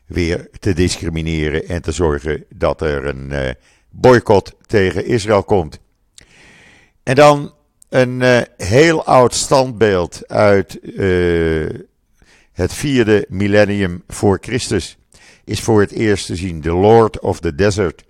weer 0.07 0.49
te 0.59 0.73
discrimineren 0.73 1.69
en 1.69 1.83
te 1.83 1.93
zorgen 1.93 2.45
dat 2.49 2.81
er 2.81 3.07
een 3.07 3.57
boycott 3.91 4.55
tegen 4.67 5.07
Israël 5.07 5.45
komt. 5.45 5.79
En 7.03 7.15
dan 7.15 7.53
een 7.89 8.47
heel 8.57 9.05
oud 9.05 9.35
standbeeld 9.35 10.29
uit 10.29 10.81
het 12.53 12.73
vierde 12.73 13.27
millennium 13.29 14.03
voor 14.09 14.39
Christus 14.41 14.99
is 15.45 15.61
voor 15.61 15.81
het 15.81 15.91
eerst 15.91 16.27
te 16.27 16.37
zien, 16.37 16.61
The 16.61 16.73
Lord 16.73 17.21
of 17.21 17.41
the 17.41 17.55
Desert. 17.55 18.05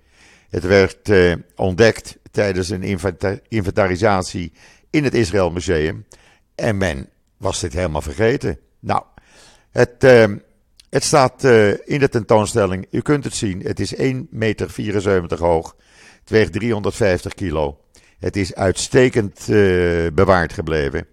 Het 0.49 0.63
werd 0.63 1.11
ontdekt 1.55 2.17
tijdens 2.31 2.69
een 2.69 2.99
inventarisatie 3.47 4.51
in 4.89 5.03
het 5.03 5.13
Israël 5.13 5.51
Museum. 5.51 6.05
En 6.55 6.77
men 6.77 7.09
was 7.37 7.59
dit 7.59 7.73
helemaal 7.73 8.01
vergeten. 8.01 8.59
Nou, 8.79 9.03
het, 9.71 10.01
het 10.89 11.03
staat 11.03 11.43
in 11.85 11.99
de 11.99 12.09
tentoonstelling. 12.09 12.87
U 12.91 13.01
kunt 13.01 13.23
het 13.23 13.35
zien. 13.35 13.61
Het 13.61 13.79
is 13.79 13.95
1,74 13.95 13.99
meter 14.29 15.39
hoog. 15.39 15.75
Het 16.19 16.29
weegt 16.29 16.53
350 16.53 17.33
kilo. 17.33 17.79
Het 18.19 18.35
is 18.35 18.55
uitstekend 18.55 19.47
uh, 19.49 20.07
bewaard 20.13 20.53
gebleven. 20.53 21.07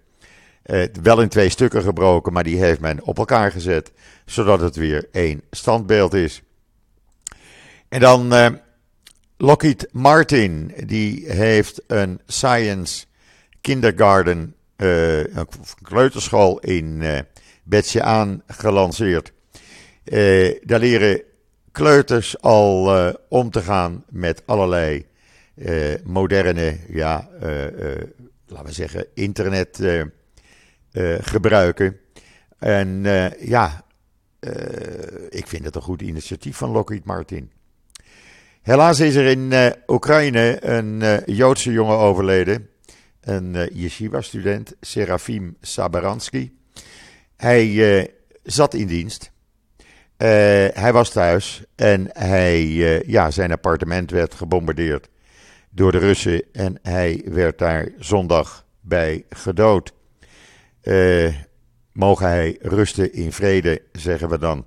wel 1.01 1.21
in 1.21 1.29
twee 1.29 1.49
stukken 1.49 1.81
gebroken, 1.81 2.33
maar 2.33 2.43
die 2.43 2.59
heeft 2.59 2.79
men 2.79 3.03
op 3.03 3.17
elkaar 3.17 3.51
gezet. 3.51 3.91
Zodat 4.25 4.61
het 4.61 4.75
weer 4.75 5.07
één 5.11 5.41
standbeeld 5.51 6.13
is. 6.13 6.41
En 7.89 7.99
dan 7.99 8.33
Lockheed 9.39 9.87
Martin 9.91 10.73
die 10.85 11.31
heeft 11.31 11.81
een 11.87 12.21
science 12.25 13.05
kindergarten, 13.61 14.55
uh, 14.77 15.17
een 15.19 15.47
kleuterschool 15.81 16.59
in 16.59 17.01
uh, 17.01 17.19
Betje 17.63 18.01
aan 18.01 18.43
gelanceerd. 18.47 19.33
Uh, 20.03 20.55
daar 20.63 20.79
leren 20.79 21.21
kleuters 21.71 22.41
al 22.41 23.15
om 23.29 23.51
te 23.51 23.61
gaan 23.61 24.03
met 24.09 24.43
allerlei 24.45 25.05
moderne 26.03 26.77
ja, 26.87 27.29
laten 28.45 28.65
we 28.65 28.71
zeggen, 28.71 29.05
internet 29.13 29.83
gebruiken. 31.19 31.99
En 32.59 33.01
ja, 33.39 33.85
ik 35.29 35.47
vind 35.47 35.65
het 35.65 35.75
een 35.75 35.81
goed 35.81 36.01
initiatief 36.01 36.57
van 36.57 36.69
Lockheed 36.69 37.05
Martin. 37.05 37.51
Helaas 38.61 38.99
is 38.99 39.15
er 39.15 39.25
in 39.25 39.73
Oekraïne 39.87 40.65
een 40.65 41.23
Joodse 41.25 41.71
jongen 41.71 41.97
overleden. 41.97 42.69
Een 43.21 43.69
yeshiva-student, 43.73 44.75
Serafim 44.81 45.57
Sabaransky. 45.61 46.51
Hij 47.35 48.11
zat 48.43 48.73
in 48.73 48.87
dienst. 48.87 49.31
Hij 50.17 50.93
was 50.93 51.09
thuis 51.09 51.63
en 51.75 52.07
hij, 52.11 52.63
ja, 53.05 53.31
zijn 53.31 53.51
appartement 53.51 54.11
werd 54.11 54.33
gebombardeerd 54.33 55.07
door 55.77 55.91
de 55.91 55.97
Russen 55.97 56.43
en 56.51 56.79
hij 56.81 57.21
werd 57.25 57.57
daar 57.57 57.91
zondag 57.99 58.65
bij 58.81 59.25
gedood. 59.29 59.93
Uh, 60.83 61.33
mogen 61.91 62.27
hij 62.27 62.57
rusten 62.61 63.13
in 63.13 63.31
vrede, 63.31 63.81
zeggen 63.91 64.29
we 64.29 64.37
dan. 64.37 64.65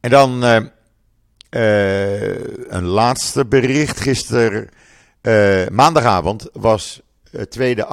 En 0.00 0.10
dan 0.10 0.42
een 2.68 2.84
laatste 2.84 3.46
bericht. 3.46 4.00
Gisteren, 4.00 4.68
maandagavond, 5.72 6.48
was 6.52 7.02
de 7.30 7.48
tweede 7.48 7.86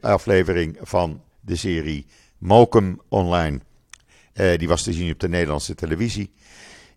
aflevering 0.00 0.78
van 0.80 1.22
de 1.40 1.56
serie 1.56 2.06
Mokum 2.38 3.00
Online. 3.08 3.60
Die 4.56 4.68
was 4.68 4.82
te 4.82 4.92
zien 4.92 5.12
op 5.12 5.20
de 5.20 5.28
Nederlandse 5.28 5.74
televisie. 5.74 6.32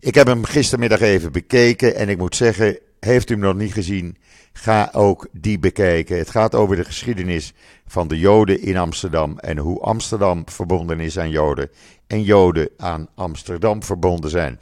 Ik 0.00 0.14
heb 0.14 0.26
hem 0.26 0.44
gistermiddag 0.44 1.00
even 1.00 1.32
bekeken 1.32 1.94
en 1.94 2.08
ik 2.08 2.18
moet 2.18 2.36
zeggen, 2.36 2.78
heeft 3.06 3.30
u 3.30 3.32
hem 3.34 3.42
nog 3.42 3.54
niet 3.54 3.72
gezien, 3.72 4.16
ga 4.52 4.90
ook 4.92 5.28
die 5.32 5.58
bekijken. 5.58 6.18
Het 6.18 6.30
gaat 6.30 6.54
over 6.54 6.76
de 6.76 6.84
geschiedenis 6.84 7.52
van 7.86 8.08
de 8.08 8.18
Joden 8.18 8.62
in 8.62 8.76
Amsterdam 8.76 9.38
en 9.38 9.58
hoe 9.58 9.80
Amsterdam 9.80 10.42
verbonden 10.46 11.00
is 11.00 11.18
aan 11.18 11.30
Joden 11.30 11.70
en 12.06 12.22
Joden 12.22 12.68
aan 12.76 13.08
Amsterdam 13.14 13.82
verbonden 13.82 14.30
zijn. 14.30 14.60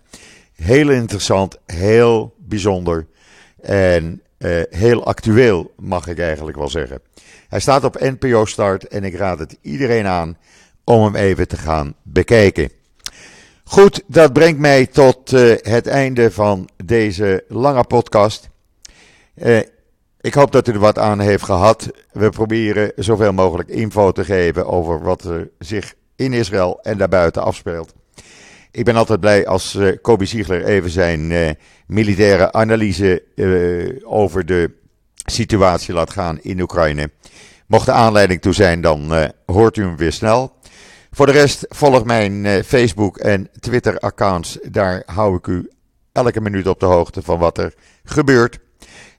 Heel 0.54 0.90
interessant, 0.90 1.58
heel 1.66 2.34
bijzonder 2.38 3.06
en 3.62 4.22
uh, 4.38 4.62
heel 4.70 5.04
actueel, 5.06 5.74
mag 5.76 6.06
ik 6.06 6.18
eigenlijk 6.18 6.56
wel 6.56 6.68
zeggen. 6.68 7.00
Hij 7.48 7.60
staat 7.60 7.84
op 7.84 8.00
NPO 8.00 8.44
Start 8.44 8.88
en 8.88 9.04
ik 9.04 9.14
raad 9.14 9.38
het 9.38 9.58
iedereen 9.60 10.06
aan 10.06 10.36
om 10.84 11.04
hem 11.04 11.14
even 11.14 11.48
te 11.48 11.56
gaan 11.56 11.94
bekijken. 12.02 12.70
Goed, 13.64 14.02
dat 14.06 14.32
brengt 14.32 14.60
mij 14.60 14.86
tot 14.86 15.32
uh, 15.32 15.54
het 15.62 15.86
einde 15.86 16.30
van 16.30 16.68
deze 16.84 17.44
lange 17.48 17.84
podcast. 17.84 18.48
Uh, 19.36 19.58
ik 20.20 20.34
hoop 20.34 20.52
dat 20.52 20.68
u 20.68 20.72
er 20.72 20.78
wat 20.78 20.98
aan 20.98 21.20
heeft 21.20 21.44
gehad. 21.44 21.90
We 22.12 22.28
proberen 22.28 22.92
zoveel 22.96 23.32
mogelijk 23.32 23.68
info 23.68 24.12
te 24.12 24.24
geven 24.24 24.66
over 24.66 25.02
wat 25.02 25.24
er 25.24 25.50
zich 25.58 25.94
in 26.16 26.32
Israël 26.32 26.78
en 26.82 26.98
daarbuiten 26.98 27.42
afspeelt. 27.42 27.94
Ik 28.70 28.84
ben 28.84 28.96
altijd 28.96 29.20
blij 29.20 29.46
als 29.46 29.74
uh, 29.74 29.96
Kobi 30.02 30.26
Ziegler 30.26 30.64
even 30.64 30.90
zijn 30.90 31.56
militaire 31.86 32.52
analyse 32.52 33.22
over 34.04 34.46
de 34.46 34.70
situatie 35.26 35.94
laat 35.94 36.10
gaan 36.10 36.38
in 36.42 36.60
Oekraïne. 36.60 37.10
Mocht 37.66 37.86
de 37.86 37.92
aanleiding 37.92 38.40
toe 38.40 38.52
zijn, 38.52 38.80
dan 38.80 39.30
hoort 39.46 39.76
u 39.76 39.82
hem 39.82 39.96
weer 39.96 40.12
snel. 40.12 40.53
Voor 41.14 41.26
de 41.26 41.32
rest 41.32 41.66
volg 41.68 42.04
mijn 42.04 42.44
uh, 42.44 42.62
Facebook 42.62 43.18
en 43.18 43.48
Twitter 43.60 43.98
accounts. 43.98 44.58
Daar 44.62 45.02
hou 45.06 45.36
ik 45.36 45.46
u 45.46 45.70
elke 46.12 46.40
minuut 46.40 46.66
op 46.66 46.80
de 46.80 46.86
hoogte 46.86 47.22
van 47.22 47.38
wat 47.38 47.58
er 47.58 47.74
gebeurt. 48.04 48.58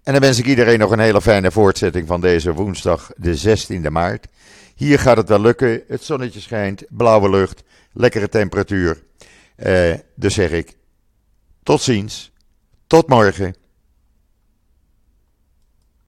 En 0.03 0.11
dan 0.13 0.21
wens 0.21 0.39
ik 0.39 0.45
iedereen 0.45 0.79
nog 0.79 0.91
een 0.91 0.99
hele 0.99 1.21
fijne 1.21 1.51
voortzetting 1.51 2.07
van 2.07 2.21
deze 2.21 2.53
woensdag, 2.53 3.11
de 3.17 3.57
16e 3.57 3.91
maart. 3.91 4.27
Hier 4.75 4.99
gaat 4.99 5.17
het 5.17 5.29
wel 5.29 5.41
lukken. 5.41 5.81
Het 5.87 6.03
zonnetje 6.03 6.39
schijnt, 6.39 6.83
blauwe 6.89 7.29
lucht, 7.29 7.63
lekkere 7.91 8.29
temperatuur. 8.29 9.03
Uh, 9.57 9.93
dus 10.15 10.33
zeg 10.33 10.51
ik 10.51 10.77
tot 11.63 11.81
ziens, 11.81 12.31
tot 12.87 13.07
morgen. 13.07 13.55